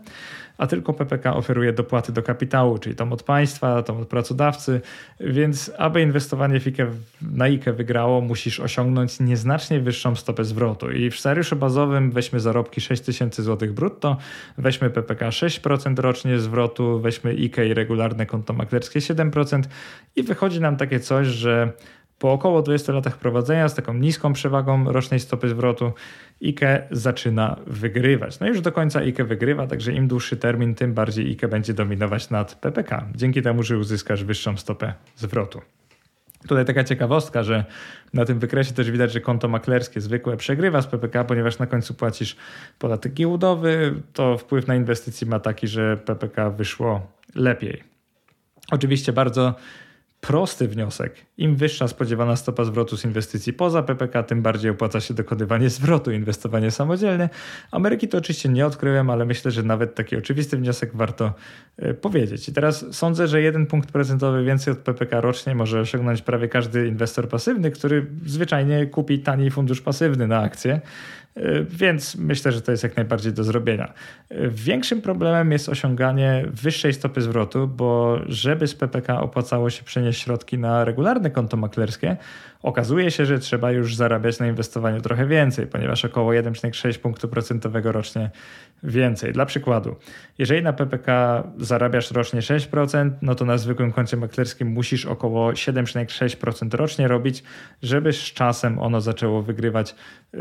a 0.57 0.67
tylko 0.67 0.93
PPK 0.93 1.35
oferuje 1.35 1.73
dopłaty 1.73 2.11
do 2.11 2.23
kapitału, 2.23 2.77
czyli 2.77 2.95
tą 2.95 3.11
od 3.11 3.23
państwa, 3.23 3.83
tą 3.83 3.99
od 3.99 4.07
pracodawcy, 4.07 4.81
więc 5.19 5.71
aby 5.77 6.01
inwestowanie 6.01 6.59
w 6.59 6.67
IKE, 6.67 6.91
na 7.21 7.45
IKE 7.45 7.73
wygrało, 7.73 8.21
musisz 8.21 8.59
osiągnąć 8.59 9.19
nieznacznie 9.19 9.79
wyższą 9.79 10.15
stopę 10.15 10.43
zwrotu. 10.43 10.91
I 10.91 11.09
w 11.09 11.19
scenariuszu 11.19 11.55
bazowym 11.55 12.11
weźmy 12.11 12.39
zarobki 12.39 12.81
6000 12.81 13.43
zł 13.43 13.73
brutto, 13.73 14.17
weźmy 14.57 14.89
PPK 14.89 15.29
6% 15.29 15.99
rocznie 15.99 16.39
zwrotu, 16.39 16.99
weźmy 16.99 17.31
IKE 17.31 17.67
i 17.67 17.73
regularne 17.73 18.25
konto 18.25 18.53
maklerskie 18.53 18.99
7% 18.99 19.63
i 20.15 20.23
wychodzi 20.23 20.61
nam 20.61 20.77
takie 20.77 20.99
coś, 20.99 21.27
że 21.27 21.71
po 22.19 22.31
około 22.31 22.61
20 22.61 22.93
latach 22.93 23.17
prowadzenia 23.17 23.69
z 23.69 23.75
taką 23.75 23.93
niską 23.93 24.33
przewagą 24.33 24.91
rocznej 24.91 25.19
stopy 25.19 25.49
zwrotu 25.49 25.91
IKE 26.43 26.87
zaczyna 26.91 27.55
wygrywać. 27.67 28.39
No 28.39 28.47
już 28.47 28.61
do 28.61 28.71
końca 28.71 28.99
IKE 28.99 29.23
wygrywa, 29.23 29.67
także 29.67 29.93
im 29.93 30.07
dłuższy 30.07 30.37
termin, 30.37 30.75
tym 30.75 30.93
bardziej 30.93 31.27
IKE 31.27 31.47
będzie 31.47 31.73
dominować 31.73 32.29
nad 32.29 32.55
PPK. 32.55 33.05
Dzięki 33.15 33.41
temu, 33.41 33.63
że 33.63 33.77
uzyskasz 33.77 34.23
wyższą 34.23 34.57
stopę 34.57 34.93
zwrotu. 35.15 35.61
Tutaj 36.47 36.65
taka 36.65 36.83
ciekawostka, 36.83 37.43
że 37.43 37.65
na 38.13 38.25
tym 38.25 38.39
wykresie 38.39 38.73
też 38.73 38.91
widać, 38.91 39.11
że 39.11 39.21
konto 39.21 39.47
maklerskie 39.47 40.01
zwykłe 40.01 40.37
przegrywa 40.37 40.81
z 40.81 40.87
PPK, 40.87 41.23
ponieważ 41.23 41.59
na 41.59 41.67
końcu 41.67 41.93
płacisz 41.93 42.35
podatek 42.79 43.13
giełdowy, 43.13 43.93
to 44.13 44.37
wpływ 44.37 44.67
na 44.67 44.75
inwestycje 44.75 45.27
ma 45.27 45.39
taki, 45.39 45.67
że 45.67 45.97
PPK 45.97 46.49
wyszło 46.49 47.11
lepiej. 47.35 47.83
Oczywiście 48.71 49.13
bardzo 49.13 49.55
prosty 50.27 50.67
wniosek. 50.67 51.15
Im 51.37 51.55
wyższa 51.55 51.87
spodziewana 51.87 52.35
stopa 52.35 52.63
zwrotu 52.63 52.97
z 52.97 53.05
inwestycji 53.05 53.53
poza 53.53 53.83
PPK, 53.83 54.23
tym 54.23 54.41
bardziej 54.41 54.71
opłaca 54.71 54.99
się 54.99 55.13
dokonywanie 55.13 55.69
zwrotu, 55.69 56.11
inwestowanie 56.11 56.71
samodzielnie. 56.71 57.29
Ameryki 57.71 58.07
to 58.07 58.17
oczywiście 58.17 58.49
nie 58.49 58.65
odkryłem, 58.65 59.09
ale 59.09 59.25
myślę, 59.25 59.51
że 59.51 59.63
nawet 59.63 59.95
taki 59.95 60.17
oczywisty 60.17 60.57
wniosek 60.57 60.95
warto 60.95 61.33
y, 61.83 61.93
powiedzieć. 61.93 62.49
I 62.49 62.53
teraz 62.53 62.85
sądzę, 62.91 63.27
że 63.27 63.41
jeden 63.41 63.65
punkt 63.65 63.91
procentowy 63.91 64.43
więcej 64.43 64.73
od 64.73 64.79
PPK 64.79 65.21
rocznie 65.21 65.55
może 65.55 65.79
osiągnąć 65.79 66.21
prawie 66.21 66.47
każdy 66.47 66.87
inwestor 66.87 67.29
pasywny, 67.29 67.71
który 67.71 68.05
zwyczajnie 68.25 68.85
kupi 68.85 69.19
tani 69.19 69.51
fundusz 69.51 69.81
pasywny 69.81 70.27
na 70.27 70.39
akcje. 70.39 70.81
Y, 71.37 71.65
więc 71.69 72.15
myślę, 72.15 72.51
że 72.51 72.61
to 72.61 72.71
jest 72.71 72.83
jak 72.83 72.95
najbardziej 72.95 73.33
do 73.33 73.43
zrobienia. 73.43 73.93
Y, 74.31 74.49
większym 74.49 75.01
problemem 75.01 75.51
jest 75.51 75.69
osiąganie 75.69 76.45
wyższej 76.47 76.93
stopy 76.93 77.21
zwrotu, 77.21 77.67
bo 77.67 78.19
żeby 78.25 78.67
z 78.67 78.75
PPK 78.75 79.21
opłacało 79.21 79.69
się 79.69 79.83
przenieść 79.83 80.23
środki 80.23 80.57
na 80.57 80.85
regularne 80.85 81.31
konto 81.31 81.57
maklerskie, 81.57 82.17
okazuje 82.63 83.11
się, 83.11 83.25
że 83.25 83.39
trzeba 83.39 83.71
już 83.71 83.95
zarabiać 83.95 84.39
na 84.39 84.47
inwestowaniu 84.47 85.01
trochę 85.01 85.25
więcej, 85.25 85.67
ponieważ 85.67 86.05
około 86.05 86.31
1,6 86.31 86.99
punktu 86.99 87.27
procentowego 87.27 87.91
rocznie 87.91 88.29
więcej. 88.83 89.33
Dla 89.33 89.45
przykładu, 89.45 89.95
jeżeli 90.37 90.63
na 90.63 90.73
PPK 90.73 91.43
zarabiasz 91.57 92.11
rocznie 92.11 92.39
6%, 92.39 93.11
no 93.21 93.35
to 93.35 93.45
na 93.45 93.57
zwykłym 93.57 93.91
koncie 93.91 94.17
maklerskim 94.17 94.67
musisz 94.67 95.05
około 95.05 95.51
7,6% 95.51 96.75
rocznie 96.75 97.07
robić, 97.07 97.43
żeby 97.81 98.13
z 98.13 98.17
czasem 98.17 98.79
ono 98.79 99.01
zaczęło 99.01 99.41
wygrywać 99.41 99.95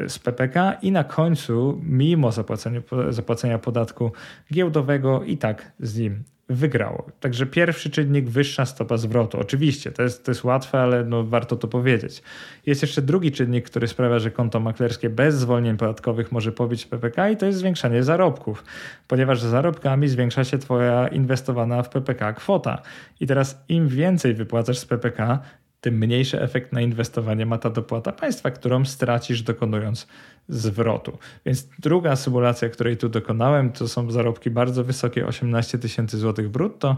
z 0.08 0.18
PPK 0.18 0.72
i 0.82 0.92
na 0.92 1.04
końcu, 1.04 1.80
mimo 1.82 2.32
zapłacenia, 2.32 2.80
zapłacenia 3.10 3.58
podatku 3.58 4.12
giełdowego, 4.52 5.24
i 5.24 5.38
tak 5.38 5.72
z 5.80 5.98
nim 5.98 6.24
wygrało. 6.48 7.06
Także 7.20 7.46
pierwszy 7.46 7.90
czynnik 7.90 8.28
wyższa 8.28 8.66
stopa 8.66 8.96
zwrotu. 8.96 9.40
Oczywiście, 9.40 9.92
to 9.92 10.02
jest, 10.02 10.24
to 10.24 10.30
jest 10.30 10.44
łatwe, 10.44 10.80
ale 10.80 11.04
no 11.04 11.24
warto 11.24 11.56
to 11.56 11.68
powiedzieć. 11.68 12.22
Jest 12.66 12.82
jeszcze 12.82 13.02
drugi 13.02 13.32
czynnik, 13.32 13.70
który 13.70 13.88
sprawia, 13.88 14.18
że 14.18 14.30
konto 14.30 14.60
maklerskie 14.60 15.10
bez 15.10 15.34
zwolnień 15.34 15.76
podatkowych 15.76 16.32
może 16.32 16.52
pobić 16.52 16.86
PPK 16.86 17.30
i 17.30 17.36
to 17.36 17.46
jest 17.46 17.58
zwiększanie 17.58 18.02
zarobków, 18.02 18.64
ponieważ 19.08 19.40
zarobkami 19.40 20.08
zwiększa 20.08 20.44
się 20.44 20.58
Twoja 20.58 21.08
inwestowana 21.08 21.82
w 21.82 21.88
PPK 21.88 22.32
kwota. 22.32 22.82
I 23.20 23.26
teraz 23.26 23.64
im 23.68 23.88
więcej 23.88 24.34
wypłacasz 24.34 24.78
z 24.78 24.86
PPK, 24.86 25.38
tym 25.86 25.98
mniejszy 25.98 26.40
efekt 26.40 26.72
na 26.72 26.80
inwestowanie 26.80 27.46
ma 27.46 27.58
ta 27.58 27.70
dopłata 27.70 28.12
państwa, 28.12 28.50
którą 28.50 28.84
stracisz 28.84 29.42
dokonując 29.42 30.06
zwrotu. 30.48 31.18
Więc 31.44 31.68
druga 31.78 32.16
symulacja, 32.16 32.68
której 32.68 32.96
tu 32.96 33.08
dokonałem, 33.08 33.72
to 33.72 33.88
są 33.88 34.10
zarobki 34.10 34.50
bardzo 34.50 34.84
wysokie, 34.84 35.26
18 35.26 35.78
tysięcy 35.78 36.18
złotych 36.18 36.48
brutto, 36.48 36.96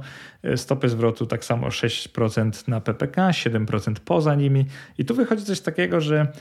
stopy 0.56 0.88
zwrotu 0.88 1.26
tak 1.26 1.44
samo 1.44 1.68
6% 1.68 2.68
na 2.68 2.80
PPK, 2.80 3.30
7% 3.30 3.94
poza 4.04 4.34
nimi 4.34 4.66
i 4.98 5.04
tu 5.04 5.14
wychodzi 5.14 5.44
coś 5.44 5.60
takiego, 5.60 6.00
że 6.00 6.32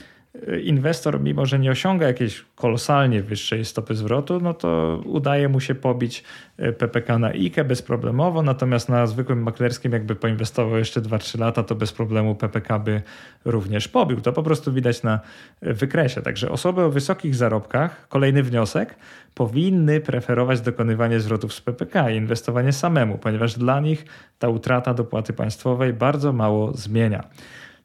inwestor, 0.63 1.21
mimo 1.21 1.45
że 1.45 1.59
nie 1.59 1.71
osiąga 1.71 2.07
jakiejś 2.07 2.45
kolosalnie 2.55 3.23
wyższej 3.23 3.65
stopy 3.65 3.95
zwrotu, 3.95 4.39
no 4.39 4.53
to 4.53 5.01
udaje 5.05 5.49
mu 5.49 5.59
się 5.59 5.75
pobić 5.75 6.23
e, 6.57 6.73
PPK 6.73 7.19
na 7.19 7.27
IKE 7.27 7.63
bezproblemowo, 7.63 8.43
natomiast 8.43 8.89
na 8.89 9.07
zwykłym 9.07 9.43
maklerskim 9.43 9.91
jakby 9.91 10.15
poinwestował 10.15 10.77
jeszcze 10.77 11.01
2-3 11.01 11.39
lata, 11.39 11.63
to 11.63 11.75
bez 11.75 11.91
problemu 11.91 12.35
PPK 12.35 12.79
by 12.79 13.01
również 13.45 13.87
pobił. 13.87 14.21
To 14.21 14.33
po 14.33 14.43
prostu 14.43 14.73
widać 14.73 15.03
na 15.03 15.19
wykresie. 15.61 16.21
Także 16.21 16.51
osoby 16.51 16.83
o 16.83 16.89
wysokich 16.89 17.35
zarobkach, 17.35 18.07
kolejny 18.07 18.43
wniosek, 18.43 18.95
powinny 19.35 20.01
preferować 20.01 20.61
dokonywanie 20.61 21.19
zwrotów 21.19 21.53
z 21.53 21.61
PPK 21.61 22.09
i 22.09 22.15
inwestowanie 22.15 22.73
samemu, 22.73 23.17
ponieważ 23.17 23.53
dla 23.53 23.79
nich 23.79 24.05
ta 24.39 24.49
utrata 24.49 24.93
dopłaty 24.93 25.33
państwowej 25.33 25.93
bardzo 25.93 26.33
mało 26.33 26.73
zmienia. 26.73 27.23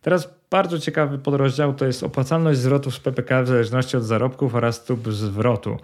Teraz 0.02 0.34
bardzo 0.50 0.78
ciekawy 0.78 1.18
podrozdział 1.18 1.74
to 1.74 1.86
jest 1.86 2.02
opłacalność 2.02 2.60
zwrotów 2.60 2.94
z 2.94 3.00
PPK 3.00 3.42
w 3.42 3.46
zależności 3.46 3.96
od 3.96 4.04
zarobków 4.04 4.54
oraz 4.54 4.76
stóp 4.76 5.12
zwrotu. 5.12 5.76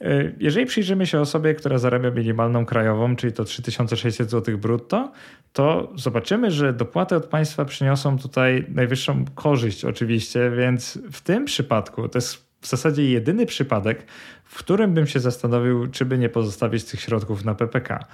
E, 0.00 0.32
jeżeli 0.38 0.66
przyjrzymy 0.66 1.06
się 1.06 1.20
osobie, 1.20 1.54
która 1.54 1.78
zarabia 1.78 2.10
minimalną 2.10 2.66
krajową, 2.66 3.16
czyli 3.16 3.32
to 3.32 3.44
3600 3.44 4.30
zł 4.30 4.58
brutto, 4.58 5.12
to 5.52 5.92
zobaczymy, 5.96 6.50
że 6.50 6.72
dopłaty 6.72 7.16
od 7.16 7.24
państwa 7.24 7.64
przyniosą 7.64 8.18
tutaj 8.18 8.66
najwyższą 8.68 9.24
korzyść 9.34 9.84
oczywiście, 9.84 10.50
więc 10.50 10.98
w 11.12 11.20
tym 11.20 11.44
przypadku 11.44 12.08
to 12.08 12.18
jest 12.18 12.52
w 12.60 12.68
zasadzie 12.68 13.10
jedyny 13.10 13.46
przypadek, 13.46 14.06
w 14.44 14.58
którym 14.58 14.94
bym 14.94 15.06
się 15.06 15.20
zastanowił, 15.20 15.86
czy 15.86 16.04
by 16.04 16.18
nie 16.18 16.28
pozostawić 16.28 16.84
tych 16.84 17.00
środków 17.00 17.44
na 17.44 17.54
PPK. 17.54 18.04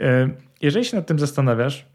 E, 0.00 0.28
jeżeli 0.62 0.84
się 0.84 0.96
nad 0.96 1.06
tym 1.06 1.18
zastanawiasz, 1.18 1.86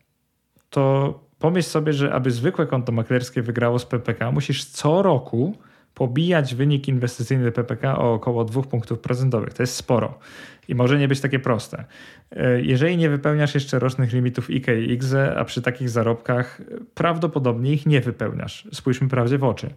to 0.70 1.29
pomyśl 1.40 1.70
sobie, 1.70 1.94
że 1.94 2.14
aby 2.14 2.32
zwykłe 2.32 2.68
konto 2.68 2.92
maklerskie 2.92 3.42
wygrało 3.42 3.80
z 3.80 3.86
PPK, 3.86 4.32
musisz 4.32 4.66
co 4.66 5.02
roku 5.02 5.56
pobijać 6.00 6.56
wynik 6.56 6.88
inwestycyjny 6.88 7.52
PPK 7.52 7.98
o 7.98 8.14
około 8.14 8.46
2 8.46 8.62
punktów 8.62 9.00
procentowych. 9.00 9.54
To 9.54 9.64
jest 9.64 9.76
sporo. 9.76 10.20
I 10.68 10.76
może 10.76 11.00
nie 11.00 11.08
być 11.08 11.22
takie 11.22 11.40
proste. 11.40 11.86
E, 12.32 12.62
jeżeli 12.62 12.98
nie 12.98 13.10
wypełniasz 13.10 13.56
jeszcze 13.56 13.80
rocznych 13.80 14.14
limitów 14.14 14.50
IK 14.50 14.68
i 14.68 15.00
a 15.38 15.46
przy 15.46 15.62
takich 15.62 15.90
zarobkach 15.90 16.62
prawdopodobnie 16.94 17.74
ich 17.74 17.86
nie 17.86 18.02
wypełniasz, 18.02 18.68
spójrzmy 18.74 19.08
prawdzie 19.08 19.38
w 19.38 19.44
oczy, 19.44 19.70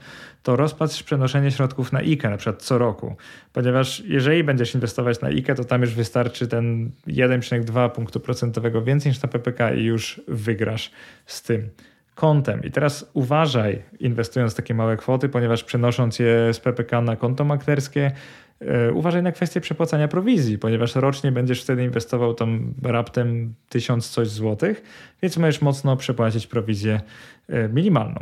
to 0.42 0.56
rozpatrz 0.56 1.02
przenoszenie 1.02 1.50
środków 1.50 1.92
na 1.92 1.98
IKE 1.98 2.30
na 2.30 2.36
przykład 2.36 2.62
co 2.62 2.78
roku, 2.78 3.16
ponieważ 3.52 4.02
jeżeli 4.06 4.44
będziesz 4.44 4.74
inwestować 4.74 5.20
na 5.20 5.28
IKE, 5.28 5.54
to 5.54 5.64
tam 5.64 5.80
już 5.80 5.94
wystarczy 5.94 6.48
ten 6.48 6.90
1,2 7.08 7.90
punktu 7.90 8.20
procentowego 8.20 8.82
więcej 8.82 9.12
niż 9.12 9.22
na 9.22 9.28
PPK 9.28 9.74
i 9.74 9.84
już 9.84 10.20
wygrasz 10.28 10.90
z 11.26 11.42
tym 11.42 11.70
kontem. 12.14 12.62
I 12.64 12.70
teraz 12.70 13.10
uważaj, 13.14 13.82
inwestując 14.00 14.54
takie 14.54 14.74
małe 14.74 14.96
kwoty, 14.96 15.28
ponieważ 15.28 15.64
przenosząc 15.64 16.18
je 16.18 16.54
z 16.54 16.60
PPK 16.60 17.00
na 17.00 17.16
konto 17.16 17.44
maklerskie, 17.44 18.12
e, 18.60 18.92
uważaj 18.92 19.22
na 19.22 19.32
kwestię 19.32 19.60
przepłacania 19.60 20.08
prowizji, 20.08 20.58
ponieważ 20.58 20.94
rocznie 20.94 21.32
będziesz 21.32 21.62
wtedy 21.62 21.84
inwestował 21.84 22.34
tam 22.34 22.74
raptem 22.82 23.54
tysiąc 23.68 24.08
coś 24.08 24.28
złotych, 24.28 24.82
więc 25.22 25.36
możesz 25.36 25.60
mocno 25.60 25.96
przepłacić 25.96 26.46
prowizję 26.46 27.00
e, 27.48 27.68
minimalną. 27.68 28.18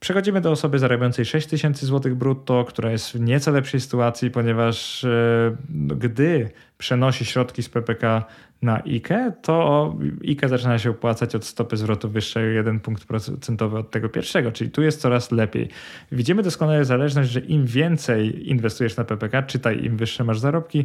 Przechodzimy 0.00 0.40
do 0.40 0.50
osoby 0.50 0.78
zarabiającej 0.78 1.24
6 1.24 1.46
tysięcy 1.46 1.86
złotych 1.86 2.14
brutto, 2.14 2.64
która 2.64 2.90
jest 2.90 3.12
w 3.12 3.20
nieco 3.20 3.50
lepszej 3.50 3.80
sytuacji, 3.80 4.30
ponieważ 4.30 5.04
e, 5.04 5.56
gdy 5.96 6.50
przenosi 6.78 7.24
środki 7.24 7.62
z 7.62 7.68
PPK 7.68 8.24
na 8.62 8.82
IKE, 8.84 9.32
to 9.42 9.96
IKE 10.28 10.48
zaczyna 10.48 10.78
się 10.78 10.90
opłacać 10.90 11.34
od 11.34 11.44
stopy 11.44 11.76
zwrotu 11.76 12.08
wyższej 12.08 12.44
o 12.44 12.50
1 12.50 12.80
punkt 12.80 13.04
procentowy 13.04 13.78
od 13.78 13.90
tego 13.90 14.08
pierwszego, 14.08 14.52
czyli 14.52 14.70
tu 14.70 14.82
jest 14.82 15.00
coraz 15.00 15.30
lepiej. 15.30 15.68
Widzimy 16.12 16.42
doskonale 16.42 16.84
zależność, 16.84 17.30
że 17.30 17.40
im 17.40 17.66
więcej 17.66 18.50
inwestujesz 18.50 18.96
na 18.96 19.04
PPK, 19.04 19.42
czytaj 19.42 19.84
im 19.84 19.96
wyższe 19.96 20.24
masz 20.24 20.38
zarobki, 20.38 20.84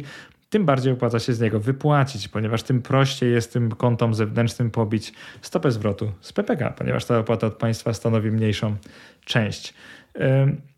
tym 0.50 0.64
bardziej 0.64 0.92
opłaca 0.92 1.18
się 1.18 1.32
z 1.32 1.40
niego 1.40 1.60
wypłacić, 1.60 2.28
ponieważ 2.28 2.62
tym 2.62 2.82
prościej 2.82 3.32
jest 3.32 3.52
tym 3.52 3.70
kontom 3.70 4.14
zewnętrznym 4.14 4.70
pobić 4.70 5.12
stopę 5.42 5.70
zwrotu 5.70 6.12
z 6.20 6.32
PPK, 6.32 6.70
ponieważ 6.70 7.04
ta 7.04 7.18
opłata 7.18 7.46
od 7.46 7.54
państwa 7.54 7.92
stanowi 7.92 8.30
mniejszą 8.30 8.76
część. 9.24 9.74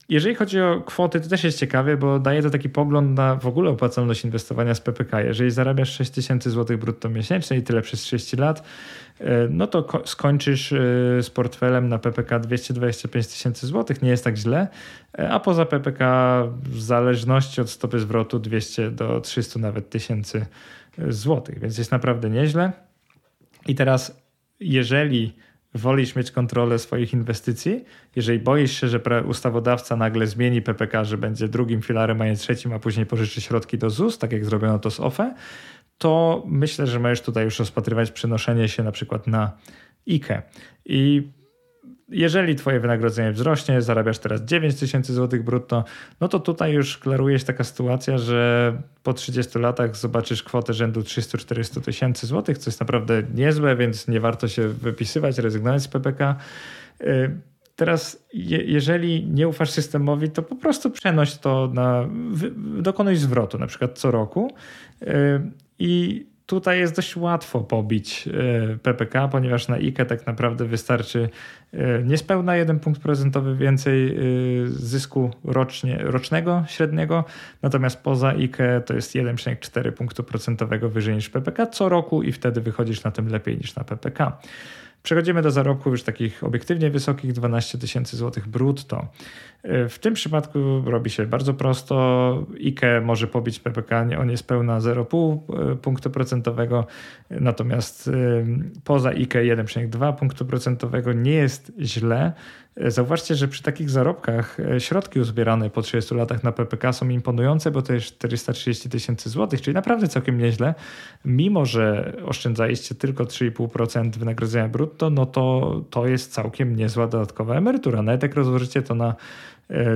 Jeżeli 0.08 0.34
chodzi 0.34 0.60
o 0.60 0.80
kwoty, 0.80 1.20
to 1.20 1.28
też 1.28 1.44
jest 1.44 1.58
ciekawe, 1.58 1.96
bo 1.96 2.18
daje 2.18 2.42
to 2.42 2.50
taki 2.50 2.68
pogląd 2.68 3.16
na 3.16 3.36
w 3.36 3.46
ogóle 3.46 3.70
opłacalność 3.70 4.24
inwestowania 4.24 4.74
z 4.74 4.80
PPK. 4.80 5.20
Jeżeli 5.20 5.50
zarabiasz 5.50 5.92
6000 5.92 6.50
zł 6.50 6.78
brutto 6.78 7.08
miesięcznie 7.08 7.56
i 7.56 7.62
tyle 7.62 7.82
przez 7.82 8.00
30 8.00 8.36
lat, 8.36 8.62
e, 9.20 9.48
no 9.50 9.66
to 9.66 10.02
skończysz 10.04 10.72
e, 10.72 10.76
z 11.22 11.30
portfelem 11.30 11.88
na 11.88 11.98
PPK 11.98 12.38
225 12.38 13.26
tysięcy 13.26 13.66
złotych, 13.66 14.02
nie 14.02 14.10
jest 14.10 14.24
tak 14.24 14.36
źle, 14.36 14.68
e, 15.18 15.30
a 15.30 15.40
poza 15.40 15.64
PPK 15.64 16.42
w 16.62 16.80
zależności 16.80 17.60
od 17.60 17.70
stopy 17.70 17.98
zwrotu 17.98 18.38
200 18.38 18.90
do 18.90 19.20
300 19.20 19.58
nawet 19.58 19.90
tysięcy 19.90 20.46
złotych, 21.08 21.58
więc 21.58 21.78
jest 21.78 21.92
naprawdę 21.92 22.30
nieźle. 22.30 22.72
I 23.66 23.74
teraz 23.74 24.22
jeżeli 24.60 25.36
wolisz 25.74 26.16
mieć 26.16 26.30
kontrolę 26.30 26.78
swoich 26.78 27.12
inwestycji, 27.12 27.84
jeżeli 28.16 28.38
boisz 28.38 28.80
się, 28.80 28.88
że 28.88 29.00
ustawodawca 29.26 29.96
nagle 29.96 30.26
zmieni 30.26 30.62
PPK, 30.62 31.04
że 31.04 31.18
będzie 31.18 31.48
drugim 31.48 31.82
filarem, 31.82 32.22
a 32.22 32.26
nie 32.26 32.36
trzecim, 32.36 32.72
a 32.72 32.78
później 32.78 33.06
pożyczy 33.06 33.40
środki 33.40 33.78
do 33.78 33.90
ZUS, 33.90 34.18
tak 34.18 34.32
jak 34.32 34.44
zrobiono 34.44 34.78
to 34.78 34.90
z 34.90 35.00
OFE, 35.00 35.34
to 35.98 36.42
myślę, 36.46 36.86
że 36.86 36.98
możesz 36.98 37.20
tutaj 37.20 37.44
już 37.44 37.58
rozpatrywać 37.58 38.10
przenoszenie 38.10 38.68
się 38.68 38.82
na 38.82 38.92
przykład 38.92 39.26
na 39.26 39.52
IKE. 40.08 40.42
I 40.84 41.28
jeżeli 42.08 42.54
twoje 42.54 42.80
wynagrodzenie 42.80 43.32
wzrośnie, 43.32 43.82
zarabiasz 43.82 44.18
teraz 44.18 44.40
9 44.40 44.74
tysięcy 44.74 45.14
złotych 45.14 45.44
brutto, 45.44 45.84
no 46.20 46.28
to 46.28 46.40
tutaj 46.40 46.72
już 46.72 46.98
klaruje 46.98 47.38
się 47.38 47.44
taka 47.44 47.64
sytuacja, 47.64 48.18
że 48.18 48.72
po 49.02 49.12
30 49.12 49.58
latach 49.58 49.96
zobaczysz 49.96 50.42
kwotę 50.42 50.74
rzędu 50.74 51.00
300-400 51.00 51.80
tysięcy 51.80 52.26
złotych, 52.26 52.58
co 52.58 52.70
jest 52.70 52.80
naprawdę 52.80 53.22
niezłe, 53.34 53.76
więc 53.76 54.08
nie 54.08 54.20
warto 54.20 54.48
się 54.48 54.68
wypisywać, 54.68 55.38
rezygnować 55.38 55.82
z 55.82 55.88
PPK. 55.88 56.36
Y, 57.00 57.30
teraz, 57.76 58.24
je, 58.34 58.58
jeżeli 58.58 59.26
nie 59.26 59.48
ufasz 59.48 59.70
systemowi, 59.70 60.30
to 60.30 60.42
po 60.42 60.56
prostu 60.56 60.90
przenoś 60.90 61.36
to 61.36 61.70
na, 61.74 62.08
dokonuj 62.56 63.16
zwrotu, 63.16 63.58
na 63.58 63.66
przykład 63.66 63.98
co 63.98 64.10
roku 64.10 64.52
y, 65.02 65.06
i 65.78 66.26
tutaj 66.48 66.78
jest 66.78 66.96
dość 66.96 67.16
łatwo 67.16 67.60
pobić 67.60 68.28
e, 68.72 68.78
PPK, 68.78 69.28
ponieważ 69.28 69.68
na 69.68 69.76
IKE 69.76 70.04
tak 70.06 70.26
naprawdę 70.26 70.64
wystarczy 70.64 71.28
e, 71.72 72.02
niespełna 72.02 72.56
1 72.56 72.78
punkt 72.78 73.00
procentowy 73.02 73.56
więcej 73.56 74.08
e, 74.08 74.20
zysku 74.66 75.30
rocznie, 75.44 75.98
rocznego 76.00 76.64
średniego, 76.68 77.24
natomiast 77.62 78.02
poza 78.02 78.28
IKE 78.28 78.80
to 78.86 78.94
jest 78.94 79.14
1,4 79.14 79.92
punktu 79.92 80.24
procentowego 80.24 80.90
wyżej 80.90 81.14
niż 81.14 81.28
PPK 81.28 81.66
co 81.66 81.88
roku 81.88 82.22
i 82.22 82.32
wtedy 82.32 82.60
wychodzisz 82.60 83.04
na 83.04 83.10
tym 83.10 83.28
lepiej 83.28 83.56
niż 83.56 83.74
na 83.74 83.84
PPK. 83.84 84.38
Przechodzimy 85.02 85.42
do 85.42 85.50
zarobków 85.50 85.92
już 85.92 86.02
takich 86.02 86.44
obiektywnie 86.44 86.90
wysokich 86.90 87.32
12 87.32 87.78
tysięcy 87.78 88.16
złotych 88.16 88.48
brutto. 88.48 89.06
W 89.64 89.98
tym 90.00 90.14
przypadku 90.14 90.82
robi 90.86 91.10
się 91.10 91.26
bardzo 91.26 91.54
prosto. 91.54 92.46
IKE 92.66 93.00
może 93.04 93.26
pobić 93.26 93.60
PPK 93.60 94.06
o 94.18 94.24
niespełna 94.24 94.80
0,5 94.80 95.76
punktu 95.76 96.10
procentowego, 96.10 96.86
natomiast 97.30 98.10
poza 98.84 99.08
IKE 99.08 99.38
1,2 99.38 100.16
punktu 100.16 100.44
procentowego 100.44 101.12
nie 101.12 101.32
jest 101.32 101.72
źle. 101.80 102.32
Zauważcie, 102.86 103.34
że 103.34 103.48
przy 103.48 103.62
takich 103.62 103.90
zarobkach 103.90 104.60
e, 104.60 104.80
środki 104.80 105.20
uzbierane 105.20 105.70
po 105.70 105.82
30 105.82 106.14
latach 106.14 106.44
na 106.44 106.52
PPK 106.52 106.92
są 106.92 107.08
imponujące, 107.08 107.70
bo 107.70 107.82
to 107.82 107.92
jest 107.92 108.06
430 108.06 108.90
tysięcy 108.90 109.30
złotych, 109.30 109.60
czyli 109.62 109.74
naprawdę 109.74 110.08
całkiem 110.08 110.38
nieźle. 110.38 110.74
Mimo, 111.24 111.64
że 111.64 112.12
oszczędzaliście 112.26 112.94
tylko 112.94 113.24
3,5% 113.24 114.16
wynagrodzenia 114.16 114.68
brutto, 114.68 114.87
no 115.10 115.26
to 115.26 115.80
to 115.90 116.06
jest 116.06 116.32
całkiem 116.32 116.76
niezła 116.76 117.06
dodatkowa 117.06 117.54
emerytura. 117.54 118.02
Nawet 118.02 118.22
jak 118.22 118.34
rozłożycie 118.34 118.82
to 118.82 118.94
na 118.94 119.14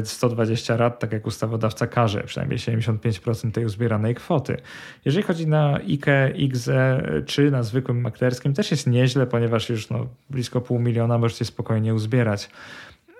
120 0.04 0.76
lat, 0.76 0.98
tak 0.98 1.12
jak 1.12 1.26
ustawodawca 1.26 1.86
każe, 1.86 2.22
przynajmniej 2.24 2.58
75% 2.58 3.50
tej 3.50 3.64
uzbieranej 3.64 4.14
kwoty. 4.14 4.56
Jeżeli 5.04 5.22
chodzi 5.22 5.46
na 5.46 5.74
IKE, 5.74 6.32
IGZE 6.36 7.02
czy 7.26 7.50
na 7.50 7.62
zwykłym 7.62 8.00
maklerskim, 8.00 8.54
też 8.54 8.70
jest 8.70 8.86
nieźle, 8.86 9.26
ponieważ 9.26 9.68
już 9.68 9.90
no, 9.90 10.06
blisko 10.30 10.60
pół 10.60 10.78
miliona 10.78 11.18
możecie 11.18 11.44
spokojnie 11.44 11.94
uzbierać. 11.94 12.50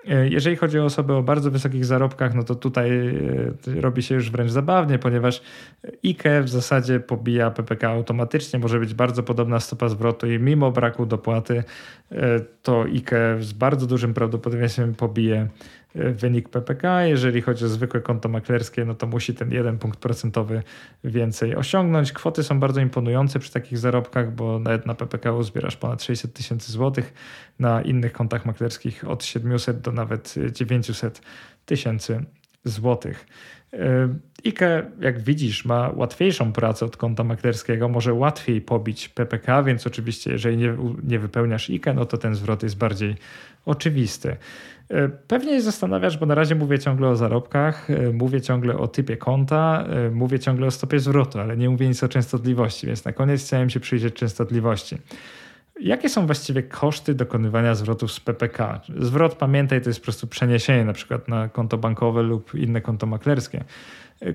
E, 0.08 0.28
jeżeli 0.28 0.56
chodzi 0.56 0.78
o 0.78 0.84
osoby 0.84 1.14
o 1.14 1.22
bardzo 1.22 1.50
wysokich 1.50 1.84
zarobkach, 1.84 2.34
no 2.34 2.42
to 2.42 2.54
tutaj 2.54 2.90
e, 3.68 3.80
robi 3.80 4.02
się 4.02 4.14
już 4.14 4.30
wręcz 4.30 4.50
zabawnie, 4.50 4.98
ponieważ 4.98 5.42
IKE 6.04 6.42
w 6.42 6.48
zasadzie 6.48 7.00
pobija 7.00 7.50
PPK 7.50 7.90
automatycznie, 7.90 8.58
może 8.58 8.80
być 8.80 8.94
bardzo 8.94 9.22
podobna 9.22 9.60
stopa 9.60 9.88
zwrotu 9.88 10.30
i 10.30 10.38
mimo 10.38 10.70
braku 10.70 11.06
dopłaty 11.06 11.64
e, 12.12 12.40
to 12.62 12.82
IKE 12.82 13.36
z 13.40 13.52
bardzo 13.52 13.86
dużym 13.86 14.14
prawdopodobieństwem 14.14 14.94
pobije 14.94 15.48
wynik 15.94 16.48
PPK. 16.48 17.02
Jeżeli 17.02 17.42
chodzi 17.42 17.64
o 17.64 17.68
zwykłe 17.68 18.00
konto 18.00 18.28
maklerskie, 18.28 18.84
no 18.84 18.94
to 18.94 19.06
musi 19.06 19.34
ten 19.34 19.52
jeden 19.52 19.78
punkt 19.78 19.98
procentowy 19.98 20.62
więcej 21.04 21.56
osiągnąć. 21.56 22.12
Kwoty 22.12 22.42
są 22.42 22.60
bardzo 22.60 22.80
imponujące 22.80 23.38
przy 23.38 23.52
takich 23.52 23.78
zarobkach, 23.78 24.34
bo 24.34 24.58
nawet 24.58 24.86
na 24.86 24.94
PPK 24.94 25.32
uzbierasz 25.32 25.76
ponad 25.76 26.02
600 26.02 26.32
tysięcy 26.32 26.72
złotych, 26.72 27.12
na 27.58 27.82
innych 27.82 28.12
kontach 28.12 28.46
maklerskich 28.46 29.08
od 29.08 29.24
700 29.24 29.80
do 29.80 29.92
nawet 29.92 30.34
900 30.52 31.22
tysięcy 31.66 32.24
złotych. 32.64 33.26
IKE, 34.44 34.90
jak 35.00 35.20
widzisz, 35.20 35.64
ma 35.64 35.90
łatwiejszą 35.94 36.52
pracę 36.52 36.86
od 36.86 36.96
konta 36.96 37.24
maklerskiego, 37.24 37.88
może 37.88 38.14
łatwiej 38.14 38.60
pobić 38.60 39.08
PPK, 39.08 39.62
więc 39.62 39.86
oczywiście, 39.86 40.32
jeżeli 40.32 40.56
nie, 40.56 40.76
nie 41.04 41.18
wypełniasz 41.18 41.70
IKE, 41.70 41.94
no 41.94 42.04
to 42.04 42.18
ten 42.18 42.34
zwrot 42.34 42.62
jest 42.62 42.76
bardziej 42.76 43.16
oczywisty. 43.66 44.36
E, 44.88 45.08
pewnie 45.08 45.62
zastanawiasz, 45.62 46.18
bo 46.18 46.26
na 46.26 46.34
razie 46.34 46.54
mówię 46.54 46.78
ciągle 46.78 47.08
o 47.08 47.16
zarobkach, 47.16 47.90
e, 47.90 48.12
mówię 48.12 48.40
ciągle 48.40 48.78
o 48.78 48.88
typie 48.88 49.16
konta, 49.16 49.84
e, 49.88 50.10
mówię 50.10 50.38
ciągle 50.38 50.66
o 50.66 50.70
stopie 50.70 51.00
zwrotu, 51.00 51.40
ale 51.40 51.56
nie 51.56 51.70
mówię 51.70 51.88
nic 51.88 52.02
o 52.02 52.08
częstotliwości, 52.08 52.86
więc 52.86 53.04
na 53.04 53.12
koniec 53.12 53.44
chciałem 53.44 53.70
się 53.70 53.80
przyjrzeć 53.80 54.14
częstotliwości. 54.14 54.98
Jakie 55.80 56.08
są 56.08 56.26
właściwie 56.26 56.62
koszty 56.62 57.14
dokonywania 57.14 57.74
zwrotów 57.74 58.12
z 58.12 58.20
PPK? 58.20 58.80
Zwrot, 58.98 59.34
pamiętaj, 59.34 59.82
to 59.82 59.90
jest 59.90 60.00
po 60.00 60.04
prostu 60.04 60.26
przeniesienie 60.26 60.84
na 60.84 60.92
przykład 60.92 61.28
na 61.28 61.48
konto 61.48 61.78
bankowe 61.78 62.22
lub 62.22 62.54
inne 62.54 62.80
konto 62.80 63.06
maklerskie. 63.06 63.64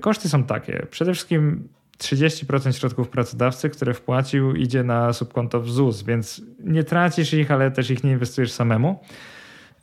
Koszty 0.00 0.28
są 0.28 0.44
takie. 0.44 0.86
Przede 0.90 1.14
wszystkim 1.14 1.68
30% 1.98 2.72
środków 2.72 3.08
pracodawcy, 3.08 3.70
które 3.70 3.94
wpłacił, 3.94 4.54
idzie 4.54 4.82
na 4.82 5.12
subkonto 5.12 5.60
w 5.60 5.70
ZUS, 5.70 6.02
więc 6.02 6.42
nie 6.64 6.84
tracisz 6.84 7.34
ich, 7.34 7.50
ale 7.50 7.70
też 7.70 7.90
ich 7.90 8.04
nie 8.04 8.12
inwestujesz 8.12 8.52
samemu. 8.52 9.00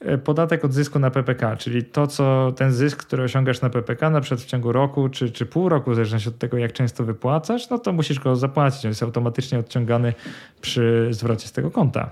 E, 0.06 0.18
podatek 0.18 0.66
od 0.66 0.74
zysku 0.74 1.00
na 1.00 1.12
PPK, 1.12 1.56
czyli 1.58 1.84
to, 1.84 2.08
co 2.08 2.54
ten 2.56 2.72
zysk, 2.72 3.04
który 3.04 3.24
osiągasz 3.24 3.62
na 3.62 3.70
PPK, 3.70 4.10
na 4.10 4.22
przykład 4.22 4.42
w 4.42 4.46
ciągu 4.46 4.72
roku 4.72 5.10
czy, 5.10 5.32
czy 5.32 5.46
pół 5.46 5.70
roku, 5.70 5.92
w 5.92 5.96
zależności 5.96 6.30
od 6.30 6.38
tego, 6.38 6.58
jak 6.58 6.74
często 6.74 7.04
wypłacasz, 7.04 7.70
no 7.70 7.80
to 7.80 7.94
musisz 7.94 8.20
go 8.20 8.36
zapłacić. 8.36 8.86
On 8.86 8.92
jest 8.92 9.04
automatycznie 9.04 9.60
odciągany 9.60 10.14
przy 10.62 11.08
zwrocie 11.12 11.48
z 11.48 11.52
tego 11.52 11.72
konta. 11.72 12.12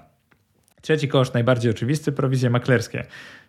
Trzeci 0.82 1.08
koszt, 1.08 1.34
najbardziej 1.34 1.72
oczywisty, 1.72 2.12
prowizje 2.12 2.50
maklerskie. 2.50 3.06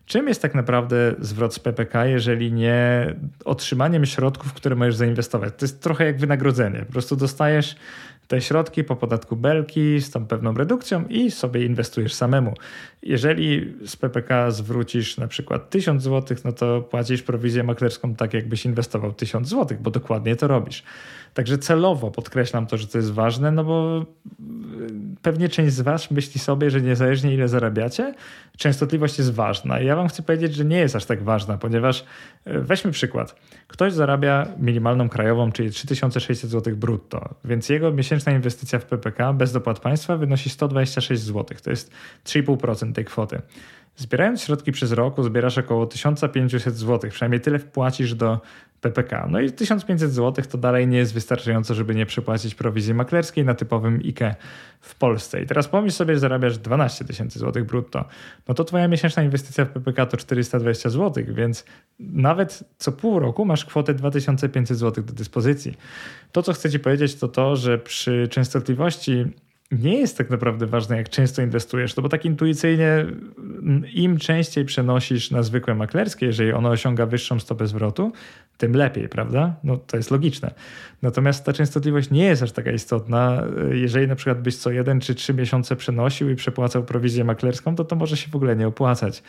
Czym 0.06 0.28
jest 0.28 0.42
tak 0.42 0.54
naprawdę 0.54 1.14
zwrot 1.18 1.54
z 1.54 1.58
PPK, 1.58 2.06
jeżeli 2.06 2.52
nie 2.52 3.06
otrzymaniem 3.44 4.06
środków, 4.06 4.52
które 4.52 4.76
możesz 4.76 4.94
zainwestować? 4.94 5.54
To 5.56 5.64
jest 5.64 5.82
trochę 5.82 6.04
jak 6.04 6.18
wynagrodzenie. 6.18 6.78
Po 6.78 6.92
prostu 6.92 7.16
dostajesz 7.16 7.76
te 8.28 8.40
środki 8.40 8.84
po 8.84 8.96
podatku 8.96 9.36
belki 9.36 10.00
z 10.00 10.10
tą 10.10 10.26
pewną 10.26 10.54
redukcją 10.54 11.04
i 11.08 11.30
sobie 11.30 11.64
inwestujesz 11.64 12.14
samemu. 12.14 12.54
Jeżeli 13.02 13.74
z 13.86 13.96
PPK 13.96 14.50
zwrócisz 14.50 15.16
na 15.16 15.28
przykład 15.28 15.70
1000 15.70 16.02
zł, 16.02 16.36
no 16.44 16.52
to 16.52 16.82
płacisz 16.82 17.22
prowizję 17.22 17.62
maklerską 17.62 18.14
tak, 18.14 18.34
jakbyś 18.34 18.64
inwestował 18.64 19.12
1000 19.12 19.48
zł, 19.48 19.78
bo 19.80 19.90
dokładnie 19.90 20.36
to 20.36 20.48
robisz. 20.48 20.82
Także 21.34 21.58
celowo 21.58 22.10
podkreślam 22.10 22.66
to, 22.66 22.76
że 22.76 22.86
to 22.86 22.98
jest 22.98 23.12
ważne, 23.12 23.52
no 23.52 23.64
bo 23.64 24.04
pewnie 25.22 25.48
część 25.48 25.74
z 25.74 25.80
Was 25.80 26.10
myśli 26.10 26.40
sobie, 26.40 26.70
że 26.70 26.80
niezależnie 26.80 27.34
ile 27.34 27.48
zarabiacie, 27.48 28.14
częstotliwość 28.56 29.18
jest 29.18 29.32
ważna. 29.32 29.80
I 29.80 29.86
ja 29.86 29.96
Wam 29.96 30.08
chcę 30.08 30.22
powiedzieć, 30.22 30.54
że 30.54 30.64
nie 30.64 30.78
jest 30.78 30.96
aż 30.96 31.04
tak 31.04 31.22
ważna, 31.22 31.58
ponieważ 31.58 32.04
e, 32.44 32.58
weźmy 32.60 32.90
przykład. 32.90 33.36
Ktoś 33.68 33.92
zarabia 33.92 34.46
minimalną 34.58 35.08
krajową, 35.08 35.52
czyli 35.52 35.70
3600 35.70 36.50
zł 36.50 36.76
brutto, 36.76 37.34
więc 37.44 37.68
jego 37.68 37.92
miesięczna 37.92 38.32
inwestycja 38.32 38.78
w 38.78 38.84
PPK 38.84 39.32
bez 39.32 39.52
dopłat 39.52 39.80
państwa 39.80 40.16
wynosi 40.16 40.50
126 40.50 41.22
zł. 41.22 41.44
To 41.62 41.70
jest 41.70 41.90
3,5% 42.24 42.92
tej 42.92 43.04
kwoty. 43.04 43.42
Zbierając 43.96 44.42
środki 44.42 44.72
przez 44.72 44.92
rok, 44.92 45.24
zbierasz 45.24 45.58
około 45.58 45.86
1500 45.86 46.76
zł, 46.76 47.10
przynajmniej 47.10 47.40
tyle 47.40 47.58
wpłacisz 47.58 48.14
do 48.14 48.40
PPK. 48.84 49.26
No 49.30 49.40
i 49.40 49.52
1500 49.52 50.12
zł 50.12 50.44
to 50.50 50.58
dalej 50.58 50.88
nie 50.88 50.98
jest 50.98 51.14
wystarczająco, 51.14 51.74
żeby 51.74 51.94
nie 51.94 52.06
przepłacić 52.06 52.54
prowizji 52.54 52.94
maklerskiej 52.94 53.44
na 53.44 53.54
typowym 53.54 54.00
IKE 54.04 54.34
w 54.80 54.94
Polsce. 54.94 55.42
I 55.42 55.46
teraz 55.46 55.68
pomyśl 55.68 55.96
sobie, 55.96 56.14
że 56.14 56.20
zarabiasz 56.20 56.58
12 56.58 57.04
tysięcy 57.04 57.38
złotych 57.38 57.64
brutto. 57.64 58.04
No 58.48 58.54
to 58.54 58.64
twoja 58.64 58.88
miesięczna 58.88 59.22
inwestycja 59.22 59.64
w 59.64 59.68
PPK 59.68 60.06
to 60.06 60.16
420 60.16 60.90
zł, 60.90 61.24
więc 61.28 61.64
nawet 62.00 62.64
co 62.78 62.92
pół 62.92 63.18
roku 63.18 63.44
masz 63.44 63.64
kwotę 63.64 63.94
2500 63.94 64.78
zł 64.78 65.04
do 65.04 65.12
dyspozycji. 65.12 65.76
To, 66.32 66.42
co 66.42 66.52
chcę 66.52 66.70
ci 66.70 66.78
powiedzieć, 66.78 67.14
to 67.14 67.28
to, 67.28 67.56
że 67.56 67.78
przy 67.78 68.28
częstotliwości 68.30 69.24
nie 69.82 69.98
jest 69.98 70.18
tak 70.18 70.30
naprawdę 70.30 70.66
ważne, 70.66 70.96
jak 70.96 71.08
często 71.08 71.42
inwestujesz, 71.42 71.96
no 71.96 72.02
bo 72.02 72.08
tak 72.08 72.24
intuicyjnie 72.24 73.06
im 73.94 74.18
częściej 74.18 74.64
przenosisz 74.64 75.30
na 75.30 75.42
zwykłe 75.42 75.74
maklerskie, 75.74 76.26
jeżeli 76.26 76.52
ono 76.52 76.68
osiąga 76.68 77.06
wyższą 77.06 77.40
stopę 77.40 77.66
zwrotu, 77.66 78.12
tym 78.58 78.76
lepiej, 78.76 79.08
prawda? 79.08 79.54
No 79.64 79.76
to 79.76 79.96
jest 79.96 80.10
logiczne. 80.10 80.54
Natomiast 81.02 81.44
ta 81.44 81.52
częstotliwość 81.52 82.10
nie 82.10 82.24
jest 82.24 82.42
aż 82.42 82.52
taka 82.52 82.70
istotna. 82.70 83.42
Jeżeli 83.72 84.08
na 84.08 84.16
przykład 84.16 84.42
byś 84.42 84.56
co 84.56 84.70
jeden 84.70 85.00
czy 85.00 85.14
trzy 85.14 85.34
miesiące 85.34 85.76
przenosił 85.76 86.30
i 86.30 86.34
przepłacał 86.34 86.84
prowizję 86.84 87.24
maklerską, 87.24 87.76
to 87.76 87.84
to 87.84 87.96
może 87.96 88.16
się 88.16 88.30
w 88.30 88.36
ogóle 88.36 88.56
nie 88.56 88.66
opłacać. 88.66 89.22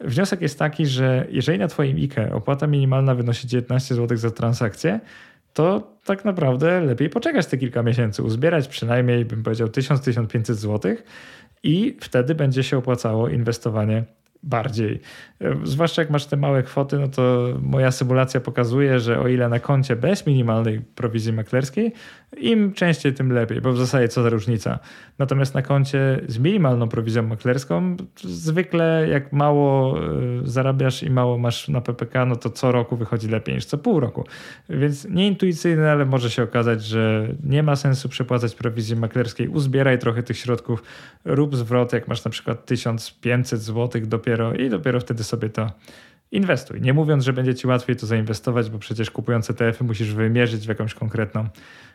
Wniosek 0.00 0.40
jest 0.40 0.58
taki, 0.58 0.86
że 0.86 1.26
jeżeli 1.30 1.58
na 1.58 1.68
twoim 1.68 1.96
IKE 1.96 2.32
opłata 2.32 2.66
minimalna 2.66 3.14
wynosi 3.14 3.48
19 3.48 3.94
zł 3.94 4.16
za 4.16 4.30
transakcję, 4.30 5.00
to 5.54 5.92
tak 6.04 6.24
naprawdę 6.24 6.80
lepiej 6.80 7.10
poczekać 7.10 7.46
te 7.46 7.58
kilka 7.58 7.82
miesięcy, 7.82 8.22
uzbierać 8.22 8.68
przynajmniej, 8.68 9.24
bym 9.24 9.42
powiedział, 9.42 9.68
1000-1500 9.68 10.54
zł 10.54 10.96
i 11.62 11.96
wtedy 12.00 12.34
będzie 12.34 12.62
się 12.62 12.78
opłacało 12.78 13.28
inwestowanie 13.28 14.04
bardziej. 14.44 15.00
E, 15.40 15.56
zwłaszcza 15.64 16.02
jak 16.02 16.10
masz 16.10 16.26
te 16.26 16.36
małe 16.36 16.62
kwoty, 16.62 16.98
no 16.98 17.08
to 17.08 17.48
moja 17.62 17.90
symulacja 17.90 18.40
pokazuje, 18.40 19.00
że 19.00 19.20
o 19.20 19.28
ile 19.28 19.48
na 19.48 19.60
koncie 19.60 19.96
bez 19.96 20.26
minimalnej 20.26 20.80
prowizji 20.94 21.32
maklerskiej, 21.32 21.92
im 22.36 22.72
częściej, 22.72 23.14
tym 23.14 23.32
lepiej, 23.32 23.60
bo 23.60 23.72
w 23.72 23.78
zasadzie 23.78 24.08
co 24.08 24.22
za 24.22 24.28
różnica. 24.28 24.78
Natomiast 25.18 25.54
na 25.54 25.62
koncie 25.62 26.20
z 26.28 26.38
minimalną 26.38 26.88
prowizją 26.88 27.22
maklerską, 27.22 27.96
zwykle 28.24 29.06
jak 29.08 29.32
mało 29.32 29.98
e, 29.98 30.02
zarabiasz 30.44 31.02
i 31.02 31.10
mało 31.10 31.38
masz 31.38 31.68
na 31.68 31.80
PPK, 31.80 32.26
no 32.26 32.36
to 32.36 32.50
co 32.50 32.72
roku 32.72 32.96
wychodzi 32.96 33.28
lepiej 33.28 33.54
niż 33.54 33.64
co 33.64 33.78
pół 33.78 34.00
roku. 34.00 34.24
Więc 34.68 35.08
nieintuicyjne, 35.10 35.92
ale 35.92 36.04
może 36.04 36.30
się 36.30 36.42
okazać, 36.42 36.84
że 36.84 37.28
nie 37.44 37.62
ma 37.62 37.76
sensu 37.76 38.08
przepłacać 38.08 38.54
prowizji 38.54 38.96
maklerskiej. 38.96 39.48
Uzbieraj 39.48 39.98
trochę 39.98 40.22
tych 40.22 40.38
środków, 40.38 40.82
rób 41.24 41.56
zwrot, 41.56 41.92
jak 41.92 42.08
masz 42.08 42.24
na 42.24 42.30
przykład 42.30 42.66
1500 42.66 43.60
zł 43.60 44.02
dopiero 44.06 44.33
i 44.54 44.70
dopiero 44.70 45.00
wtedy 45.00 45.24
sobie 45.24 45.48
to 45.48 45.70
inwestuj. 46.32 46.80
Nie 46.80 46.92
mówiąc, 46.92 47.24
że 47.24 47.32
będzie 47.32 47.54
ci 47.54 47.66
łatwiej 47.66 47.96
to 47.96 48.06
zainwestować, 48.06 48.70
bo 48.70 48.78
przecież 48.78 49.10
kupując 49.10 49.50
ETF-y 49.50 49.84
musisz 49.84 50.14
wymierzyć 50.14 50.64
w 50.64 50.68
jakąś 50.68 50.94
konkretną 50.94 51.48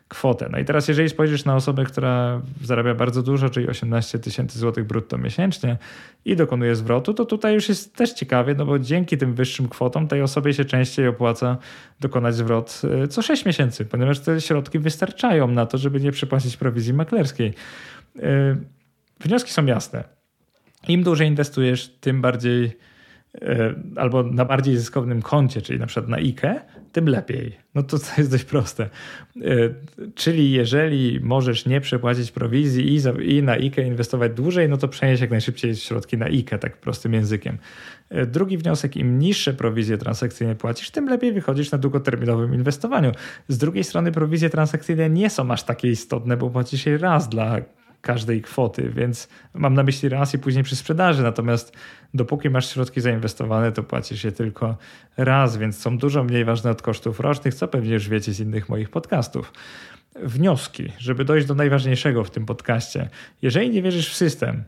kwotę. 0.08 0.50
No 0.52 0.60
i 0.60 0.66
teraz, 0.66 0.88
jeżeli 0.88 1.10
spojrzysz 1.10 1.46
na 1.46 1.56
osobę, 1.56 1.84
która 1.84 2.42
zarabia 2.64 2.96
bardzo 2.96 3.24
dużo, 3.24 3.50
czyli 3.50 3.68
18 3.68 4.20
tysięcy 4.20 4.60
złotych 4.60 4.88
brutto 4.88 5.18
miesięcznie 5.18 5.78
i 6.26 6.36
dokonuje 6.36 6.76
zwrotu, 6.76 7.14
to 7.14 7.26
tutaj 7.26 7.54
już 7.54 7.70
jest 7.70 7.96
też 7.96 8.14
ciekawie, 8.14 8.56
no 8.56 8.66
bo 8.66 8.80
dzięki 8.80 9.18
tym 9.18 9.34
wyższym 9.34 9.70
kwotom 9.70 10.08
tej 10.08 10.22
osobie 10.22 10.54
się 10.54 10.66
częściej 10.66 11.08
opłaca 11.08 11.58
dokonać 12.00 12.36
zwrot 12.36 12.82
e, 13.04 13.08
co 13.08 13.22
6 13.22 13.46
miesięcy, 13.46 13.86
ponieważ 13.86 14.20
te 14.20 14.42
środki 14.42 14.80
wystarczają 14.80 15.48
na 15.48 15.66
to, 15.66 15.78
żeby 15.78 16.00
nie 16.02 16.12
przepłacić 16.12 16.58
prowizji 16.58 16.94
maklerskiej. 16.94 17.54
E, 18.20 18.56
wnioski 19.20 19.52
są 19.52 19.66
jasne. 19.66 20.19
Im 20.90 21.04
dłużej 21.04 21.28
inwestujesz, 21.28 21.98
tym 22.02 22.22
bardziej 22.22 22.72
E, 23.42 23.76
albo 23.96 24.24
na 24.24 24.46
bardziej 24.46 24.78
zyskownym 24.78 25.22
koncie, 25.22 25.62
czyli 25.62 25.80
na 25.80 25.86
przykład 25.86 26.10
na 26.10 26.18
IKE, 26.18 26.62
tym 26.92 27.08
lepiej. 27.10 27.58
No 27.76 27.84
to, 27.84 28.00
to 28.00 28.06
jest 28.18 28.32
dość 28.32 28.44
proste. 28.44 28.84
E, 28.84 28.90
czyli 30.16 30.52
jeżeli 30.52 31.20
możesz 31.24 31.66
nie 31.66 31.82
przepłacić 31.82 32.32
prowizji 32.32 32.96
i, 32.96 33.00
i 33.38 33.44
na 33.44 33.52
IKE 33.52 33.80
inwestować 33.88 34.32
dłużej, 34.34 34.70
no 34.70 34.78
to 34.78 34.88
przenieś 34.88 35.22
jak 35.22 35.32
najszybciej 35.32 35.76
środki 35.76 36.18
na 36.18 36.26
IKE, 36.26 36.58
tak 36.60 36.78
prostym 36.78 37.14
językiem. 37.14 37.58
E, 38.10 38.26
drugi 38.26 38.58
wniosek, 38.58 38.98
im 38.98 39.20
niższe 39.20 39.54
prowizje 39.54 39.98
transakcyjne 39.98 40.56
płacisz, 40.56 40.92
tym 40.92 41.10
lepiej 41.10 41.32
wychodzisz 41.32 41.72
na 41.72 41.78
długoterminowym 41.78 42.54
inwestowaniu. 42.54 43.12
Z 43.48 43.58
drugiej 43.58 43.84
strony 43.84 44.12
prowizje 44.12 44.50
transakcyjne 44.50 45.10
nie 45.10 45.30
są 45.30 45.52
aż 45.52 45.64
takie 45.64 45.90
istotne, 45.90 46.38
bo 46.38 46.50
płacisz 46.50 46.86
je 46.86 46.98
raz 46.98 47.30
dla 47.30 47.58
każdej 48.02 48.42
kwoty, 48.42 48.90
więc 48.90 49.28
mam 49.54 49.74
na 49.74 49.84
myśli 49.84 50.10
i 50.34 50.38
później 50.38 50.64
przy 50.64 50.76
sprzedaży. 50.76 51.24
Natomiast 51.24 51.74
dopóki 52.14 52.50
masz 52.50 52.74
środki 52.74 53.02
zainwestowane, 53.02 53.72
to 53.72 53.84
płacisz 53.84 54.24
je 54.24 54.32
tylko 54.32 54.78
raz, 55.18 55.58
więc 55.58 55.78
są 55.78 55.98
dużo 55.98 56.24
mniej 56.24 56.46
ważne 56.46 56.72
od 56.72 56.82
kosztów 56.82 57.20
rocznych, 57.20 57.54
co 57.54 57.68
pewnie 57.68 57.94
już 57.94 58.10
wiecie 58.10 58.34
z 58.34 58.40
innych 58.40 58.70
moich 58.70 58.90
podcastów. 58.90 59.54
Wnioski, 60.24 60.92
żeby 60.98 61.26
dojść 61.26 61.48
do 61.48 61.56
najważniejszego 61.56 62.24
w 62.24 62.32
tym 62.32 62.46
podcaście. 62.46 63.10
Jeżeli 63.42 63.70
nie 63.70 63.82
wierzysz 63.82 64.10
w 64.10 64.16
system, 64.16 64.64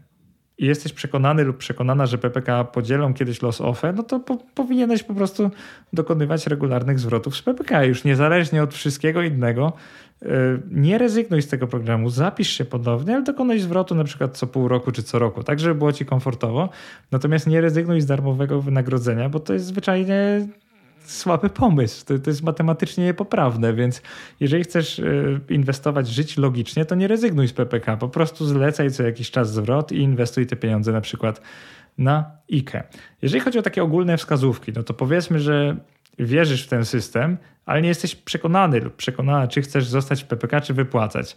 i 0.62 0.66
jesteś 0.66 0.94
przekonany 0.94 1.44
lub 1.44 1.58
przekonana, 1.58 2.06
że 2.06 2.18
PPK 2.18 2.64
podzielą 2.64 3.14
kiedyś 3.14 3.42
los 3.42 3.62
OFE, 3.62 3.94
no 3.94 4.04
to 4.04 4.20
po, 4.20 4.38
powinieneś 4.56 5.04
po 5.04 5.14
prostu 5.14 5.52
dokonywać 5.94 6.48
regularnych 6.48 7.00
zwrotów 7.00 7.38
z 7.38 7.42
PPK, 7.42 7.84
już 7.84 8.04
niezależnie 8.04 8.64
od 8.64 8.74
wszystkiego 8.74 9.22
innego. 9.22 9.74
Y, 10.24 10.28
nie 10.72 10.98
rezygnuj 10.98 11.42
z 11.42 11.48
tego 11.48 11.68
programu, 11.68 12.10
zapisz 12.10 12.50
się 12.50 12.66
ponownie, 12.66 13.14
ale 13.14 13.24
dokonaj 13.24 13.60
zwrotu 13.60 13.96
na 13.96 14.04
przykład 14.04 14.38
co 14.38 14.48
pół 14.48 14.68
roku 14.68 14.92
czy 14.92 15.04
co 15.04 15.20
roku, 15.20 15.44
tak 15.44 15.60
żeby 15.60 15.76
było 15.76 15.94
ci 15.94 16.06
komfortowo. 16.06 16.70
Natomiast 17.12 17.48
nie 17.48 17.62
rezygnuj 17.62 18.02
z 18.02 18.06
darmowego 18.06 18.62
wynagrodzenia, 18.62 19.30
bo 19.30 19.40
to 19.40 19.54
jest 19.54 19.66
zwyczajnie 19.66 20.48
słaby 21.12 21.50
pomysł. 21.50 22.06
To, 22.06 22.20
to 22.20 22.30
jest 22.30 22.44
matematycznie 22.44 23.06
niepoprawne, 23.06 23.74
więc 23.74 24.02
jeżeli 24.40 24.64
chcesz 24.64 25.00
y, 25.00 25.40
inwestować, 25.50 26.08
żyć 26.08 26.38
logicznie, 26.38 26.86
to 26.86 26.96
nie 26.96 27.08
rezygnuj 27.08 27.48
z 27.48 27.54
PPK. 27.54 27.98
Po 27.98 28.10
prostu 28.10 28.46
zlecaj 28.46 28.92
co 28.92 29.04
jakiś 29.04 29.32
czas 29.32 29.54
zwrot 29.54 29.92
i 29.92 29.98
inwestuj 29.98 30.48
te 30.48 30.56
pieniądze 30.56 30.92
na 30.92 31.02
przykład 31.02 31.42
na 31.98 32.32
IKE. 32.54 32.84
Jeżeli 33.22 33.42
chodzi 33.42 33.60
o 33.60 33.62
takie 33.62 33.84
ogólne 33.84 34.18
wskazówki, 34.18 34.72
no 34.76 34.84
to 34.84 34.94
powiedzmy, 34.94 35.40
że 35.40 35.78
wierzysz 36.20 36.66
w 36.66 36.70
ten 36.70 36.86
system, 36.86 37.38
ale 37.66 37.82
nie 37.82 37.88
jesteś 37.88 38.16
przekonany 38.16 38.80
lub 38.80 38.96
przekonana, 38.96 39.48
czy 39.48 39.62
chcesz 39.62 39.88
zostać 39.88 40.24
w 40.24 40.28
PPK, 40.28 40.62
czy 40.62 40.74
wypłacać. 40.74 41.36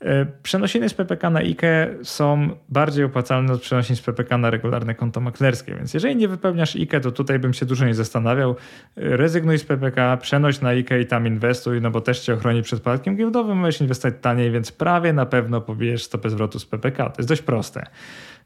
E, 0.00 0.26
przenosiny 0.42 0.88
z 0.88 0.94
PPK 0.94 1.30
na 1.30 1.40
IKE 1.40 1.94
są 2.02 2.48
bardziej 2.68 3.04
opłacalne 3.04 3.52
od 3.52 3.62
przenosin 3.62 3.96
z 3.96 4.02
PPK 4.02 4.38
na 4.38 4.50
regularne 4.50 4.94
konto 4.94 5.20
maklerskie, 5.20 5.74
więc 5.74 5.94
jeżeli 5.94 6.16
nie 6.16 6.28
wypełniasz 6.28 6.76
IKE, 6.76 7.00
to 7.00 7.12
tutaj 7.12 7.38
bym 7.38 7.54
się 7.54 7.66
dużo 7.66 7.86
nie 7.86 7.94
zastanawiał. 7.94 8.50
E, 8.50 8.56
rezygnuj 8.96 9.58
z 9.58 9.64
PPK, 9.64 10.16
przenoś 10.16 10.60
na 10.60 10.68
IKE 10.68 11.00
i 11.00 11.06
tam 11.06 11.26
inwestuj, 11.26 11.80
no 11.80 11.90
bo 11.90 12.00
też 12.00 12.20
cię 12.20 12.34
ochroni 12.34 12.62
przed 12.62 12.80
podatkiem 12.80 13.16
giełdowym, 13.16 13.58
możesz 13.58 13.80
inwestować 13.80 14.14
taniej, 14.20 14.50
więc 14.50 14.72
prawie 14.72 15.12
na 15.12 15.26
pewno 15.26 15.60
pobijesz 15.60 16.04
stopę 16.04 16.30
zwrotu 16.30 16.58
z 16.58 16.66
PPK. 16.66 17.10
To 17.10 17.14
jest 17.18 17.28
dość 17.28 17.42
proste. 17.42 17.86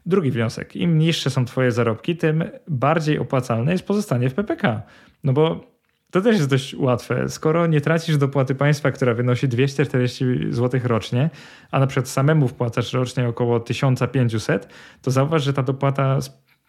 Drugi 0.07 0.31
wniosek. 0.31 0.77
Im 0.77 0.99
niższe 0.99 1.31
są 1.31 1.45
twoje 1.45 1.73
zarobki, 1.73 2.17
tym 2.17 2.45
bardziej 2.69 3.19
opłacalne 3.19 3.73
jest 3.73 3.87
pozostanie 3.87 4.31
w 4.31 4.35
PPK. 4.35 4.83
No 5.25 5.33
bo 5.33 5.76
to 6.17 6.23
też 6.23 6.37
jest 6.37 6.51
dość 6.51 6.75
łatwe. 6.75 7.29
Skoro 7.29 7.67
nie 7.67 7.81
tracisz 7.81 8.17
dopłaty 8.17 8.55
państwa, 8.55 8.91
która 8.91 9.15
wynosi 9.15 9.49
240 9.49 10.25
zł 10.51 10.81
rocznie, 10.85 11.31
a 11.71 11.79
na 11.79 11.87
przykład 11.87 12.09
samemu 12.09 12.49
wpłacasz 12.49 12.93
rocznie 12.93 13.29
około 13.29 13.61
1500, 13.61 14.69
to 15.03 15.11
zauważ, 15.11 15.45
że 15.45 15.53
ta 15.53 15.63
dopłata 15.63 16.19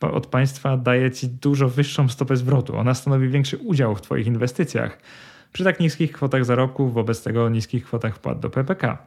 od 0.02 0.28
państwa 0.28 0.78
daje 0.78 1.12
ci 1.12 1.28
dużo 1.28 1.70
wyższą 1.70 2.10
stopę 2.10 2.36
zwrotu. 2.36 2.78
Ona 2.78 2.94
stanowi 2.94 3.30
większy 3.30 3.58
udział 3.58 3.96
w 3.96 4.02
Twoich 4.02 4.28
inwestycjach. 4.28 4.98
Przy 5.54 5.64
tak 5.64 5.80
niskich 5.80 6.12
kwotach 6.12 6.46
zarobków, 6.46 6.94
wobec 6.94 7.24
tego 7.24 7.50
niskich 7.50 7.86
kwotach 7.86 8.16
wpłat 8.16 8.40
do 8.40 8.50
PPK. 8.50 8.98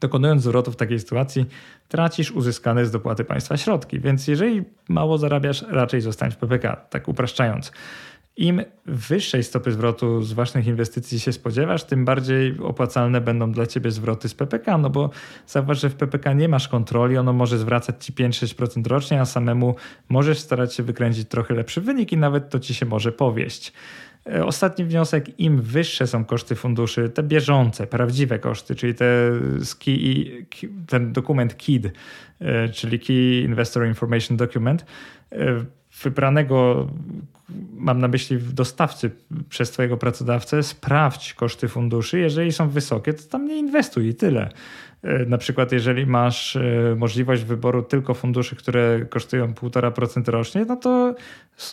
Dokonując 0.00 0.42
zwrotu 0.42 0.72
w 0.72 0.76
takiej 0.76 1.00
sytuacji, 1.00 1.46
tracisz 1.88 2.30
uzyskane 2.30 2.86
z 2.86 2.90
dopłaty 2.90 3.24
państwa 3.24 3.56
środki, 3.56 4.00
więc 4.00 4.28
jeżeli 4.28 4.62
mało 4.88 5.18
zarabiasz, 5.18 5.64
raczej 5.68 6.00
zostań 6.00 6.30
w 6.30 6.36
PPK, 6.36 6.76
tak 6.76 7.08
upraszczając. 7.08 7.72
Im 8.36 8.62
wyższej 8.86 9.42
stopy 9.44 9.72
zwrotu 9.72 10.22
z 10.22 10.32
ważnych 10.32 10.66
inwestycji 10.66 11.20
się 11.20 11.32
spodziewasz, 11.32 11.84
tym 11.84 12.04
bardziej 12.04 12.58
opłacalne 12.58 13.20
będą 13.20 13.52
dla 13.52 13.66
ciebie 13.66 13.90
zwroty 13.90 14.28
z 14.28 14.34
PPK, 14.34 14.78
no 14.78 14.90
bo 14.90 15.10
zauważ, 15.46 15.80
że 15.80 15.90
w 15.90 15.94
PPK 15.94 16.32
nie 16.32 16.48
masz 16.48 16.68
kontroli, 16.68 17.16
ono 17.16 17.32
może 17.32 17.58
zwracać 17.58 18.04
ci 18.04 18.12
5-6% 18.12 18.86
rocznie, 18.86 19.20
a 19.20 19.24
samemu 19.24 19.74
możesz 20.08 20.38
starać 20.38 20.74
się 20.74 20.82
wykręcić 20.82 21.28
trochę 21.28 21.54
lepszy 21.54 21.80
wynik 21.80 22.12
i 22.12 22.16
nawet 22.16 22.50
to 22.50 22.58
ci 22.58 22.74
się 22.74 22.86
może 22.86 23.12
powieść. 23.12 23.72
E, 24.26 24.46
ostatni 24.46 24.84
wniosek, 24.84 25.40
im 25.40 25.60
wyższe 25.60 26.06
są 26.06 26.24
koszty 26.24 26.54
funduszy, 26.54 27.08
te 27.08 27.22
bieżące, 27.22 27.86
prawdziwe 27.86 28.38
koszty, 28.38 28.74
czyli 28.74 28.94
te 28.94 29.30
ten 30.86 31.12
dokument 31.12 31.56
KID, 31.56 31.92
e, 32.40 32.68
czyli 32.68 33.00
Key 33.00 33.40
Investor 33.44 33.86
Information 33.86 34.36
Document, 34.36 34.84
e, 35.32 35.64
wybranego, 36.02 36.88
mam 37.76 37.98
na 37.98 38.08
myśli 38.08 38.38
dostawcy 38.38 39.10
przez 39.48 39.70
Twojego 39.70 39.96
pracodawcę, 39.96 40.62
sprawdź 40.62 41.34
koszty 41.34 41.68
funduszy. 41.68 42.18
Jeżeli 42.18 42.52
są 42.52 42.68
wysokie, 42.68 43.14
to 43.14 43.22
tam 43.30 43.46
nie 43.46 43.58
inwestuj 43.58 44.08
i 44.08 44.14
tyle. 44.14 44.50
E, 45.02 45.26
na 45.26 45.38
przykład, 45.38 45.72
jeżeli 45.72 46.06
masz 46.06 46.56
e, 46.56 46.94
możliwość 46.96 47.44
wyboru 47.44 47.82
tylko 47.82 48.14
funduszy, 48.14 48.56
które 48.56 49.06
kosztują 49.10 49.52
1,5% 49.52 50.30
rocznie, 50.30 50.64
no 50.64 50.76
to 50.76 51.14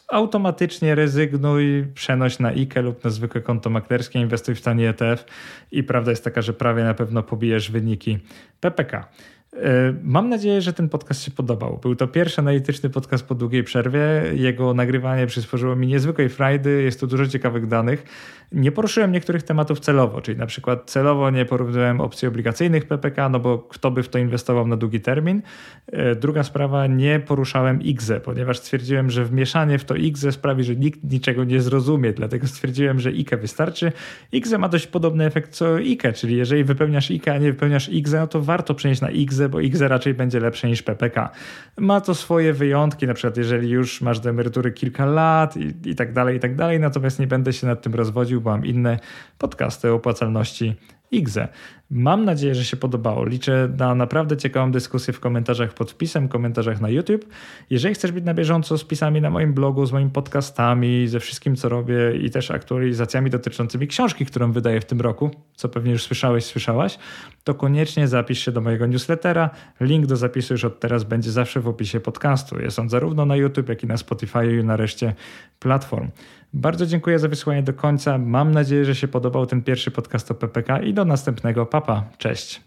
automatycznie 0.07 0.95
rezygnuj, 0.95 1.85
przenoś 1.93 2.39
na 2.39 2.49
IKE 2.49 2.81
lub 2.81 3.03
na 3.03 3.09
zwykłe 3.09 3.41
konto 3.41 3.69
maklerskie, 3.69 4.19
inwestuj 4.19 4.55
w 4.55 4.61
tani 4.61 4.85
ETF 4.85 5.25
i 5.71 5.83
prawda 5.83 6.11
jest 6.11 6.23
taka, 6.23 6.41
że 6.41 6.53
prawie 6.53 6.83
na 6.83 6.93
pewno 6.93 7.23
pobijesz 7.23 7.71
wyniki 7.71 8.19
PPK. 8.59 9.07
E, 9.53 9.93
mam 10.03 10.29
nadzieję, 10.29 10.61
że 10.61 10.73
ten 10.73 10.89
podcast 10.89 11.23
się 11.23 11.31
podobał. 11.31 11.79
Był 11.81 11.95
to 11.95 12.07
pierwszy 12.07 12.41
analityczny 12.41 12.89
podcast 12.89 13.23
po 13.23 13.35
długiej 13.35 13.63
przerwie. 13.63 13.99
Jego 14.33 14.73
nagrywanie 14.73 15.27
przysporzyło 15.27 15.75
mi 15.75 15.87
niezwykłej 15.87 16.29
frajdy. 16.29 16.81
Jest 16.83 16.99
tu 16.99 17.07
dużo 17.07 17.27
ciekawych 17.27 17.67
danych. 17.67 18.03
Nie 18.51 18.71
poruszyłem 18.71 19.11
niektórych 19.11 19.43
tematów 19.43 19.79
celowo, 19.79 20.21
czyli 20.21 20.37
na 20.37 20.45
przykład 20.45 20.91
celowo 20.91 21.29
nie 21.29 21.45
porównywałem 21.45 22.01
opcji 22.01 22.27
obligacyjnych 22.27 22.85
PPK, 22.85 23.29
no 23.29 23.39
bo 23.39 23.57
kto 23.57 23.91
by 23.91 24.03
w 24.03 24.09
to 24.09 24.19
inwestował 24.19 24.67
na 24.67 24.77
długi 24.77 24.99
termin. 24.99 25.41
E, 25.87 26.15
druga 26.15 26.43
sprawa, 26.43 26.87
nie 26.87 27.19
poruszałem 27.19 27.81
IGZE, 27.81 28.21
ponieważ 28.23 28.59
stwierdziłem, 28.59 29.09
że 29.09 29.25
wmieszanie 29.25 29.79
w 29.79 29.85
to 29.85 29.95
IGZE 29.95 30.31
sprawi, 30.31 30.63
że 30.63 30.75
nikt 30.75 31.03
niczego 31.03 31.43
nie 31.43 31.61
zrozumie, 31.61 32.13
dlatego 32.13 32.47
stwierdziłem, 32.47 32.99
że 32.99 33.09
IKE 33.09 33.37
wystarczy. 33.37 33.91
IGZE 34.31 34.57
ma 34.57 34.69
dość 34.69 34.87
podobny 34.87 35.25
efekt 35.25 35.51
co 35.51 35.75
IKE, 35.75 36.13
czyli 36.13 36.37
jeżeli 36.37 36.63
wypełniasz 36.63 37.11
IKE, 37.11 37.33
a 37.33 37.37
nie 37.37 37.51
wypełniasz 37.51 37.89
IGZE, 37.89 38.13
no 38.19 38.27
to 38.27 38.41
warto 38.41 38.75
przenieść 38.75 39.01
na 39.01 39.09
IGZE, 39.09 39.38
bo 39.47 39.59
IGZE 39.59 39.87
raczej 39.87 40.13
będzie 40.13 40.39
lepsze 40.39 40.67
niż 40.67 40.83
PPK. 40.83 41.29
Ma 41.77 42.01
to 42.01 42.15
swoje 42.15 42.53
wyjątki, 42.53 43.07
na 43.07 43.13
przykład 43.13 43.37
jeżeli 43.37 43.69
już 43.69 44.01
masz 44.01 44.19
do 44.19 44.29
emerytury 44.29 44.71
kilka 44.71 45.05
lat 45.05 45.57
i, 45.57 45.89
i 45.89 45.95
tak 45.95 46.13
dalej, 46.13 46.37
i 46.37 46.39
tak 46.39 46.55
dalej, 46.55 46.79
natomiast 46.79 47.19
nie 47.19 47.27
będę 47.27 47.53
się 47.53 47.67
nad 47.67 47.81
tym 47.81 47.95
rozwodził, 47.95 48.41
bo 48.41 48.49
mam 48.49 48.65
inne 48.65 48.99
podcasty 49.37 49.91
o 49.91 49.95
opłacalności 49.95 50.75
IGZE. 51.11 51.47
Mam 51.91 52.25
nadzieję, 52.25 52.55
że 52.55 52.65
się 52.65 52.77
podobało. 52.77 53.25
Liczę 53.25 53.69
na 53.77 53.95
naprawdę 53.95 54.37
ciekawą 54.37 54.71
dyskusję 54.71 55.13
w 55.13 55.19
komentarzach 55.19 55.73
pod 55.73 55.91
wpisem, 55.91 56.27
komentarzach 56.27 56.81
na 56.81 56.89
YouTube. 56.89 57.25
Jeżeli 57.69 57.95
chcesz 57.95 58.11
być 58.11 58.25
na 58.25 58.33
bieżąco 58.33 58.77
z 58.77 58.83
pisami 58.83 59.21
na 59.21 59.29
moim 59.29 59.53
blogu, 59.53 59.85
z 59.85 59.91
moimi 59.91 60.11
podcastami, 60.11 61.07
ze 61.07 61.19
wszystkim, 61.19 61.55
co 61.55 61.69
robię 61.69 62.15
i 62.21 62.29
też 62.29 62.51
aktualizacjami 62.51 63.29
dotyczącymi 63.29 63.87
książki, 63.87 64.25
którą 64.25 64.51
wydaję 64.51 64.81
w 64.81 64.85
tym 64.85 65.01
roku, 65.01 65.31
co 65.55 65.69
pewnie 65.69 65.91
już 65.91 66.03
słyszałeś, 66.03 66.45
słyszałaś, 66.45 66.99
to 67.43 67.53
koniecznie 67.53 68.07
zapisz 68.07 68.45
się 68.45 68.51
do 68.51 68.61
mojego 68.61 68.85
newslettera. 68.85 69.49
Link 69.81 70.05
do 70.05 70.17
zapisu 70.17 70.53
już 70.53 70.65
od 70.65 70.79
teraz 70.79 71.03
będzie 71.03 71.31
zawsze 71.31 71.59
w 71.59 71.67
opisie 71.67 71.99
podcastu. 71.99 72.59
Jest 72.59 72.79
on 72.79 72.89
zarówno 72.89 73.25
na 73.25 73.35
YouTube, 73.35 73.69
jak 73.69 73.83
i 73.83 73.87
na 73.87 73.97
Spotify 73.97 74.59
i 74.61 74.63
na 74.63 74.77
reszcie 74.77 75.13
platform. 75.59 76.09
Bardzo 76.53 76.85
dziękuję 76.85 77.19
za 77.19 77.27
wysłanie 77.27 77.63
do 77.63 77.73
końca. 77.73 78.17
Mam 78.17 78.51
nadzieję, 78.51 78.85
że 78.85 78.95
się 78.95 79.07
podobał 79.07 79.45
ten 79.45 79.61
pierwszy 79.61 79.91
podcast 79.91 80.31
o 80.31 80.35
PPK 80.35 80.79
i 80.79 80.93
do 80.93 81.05
następnego. 81.05 81.65
Papa, 81.65 82.03
cześć. 82.17 82.57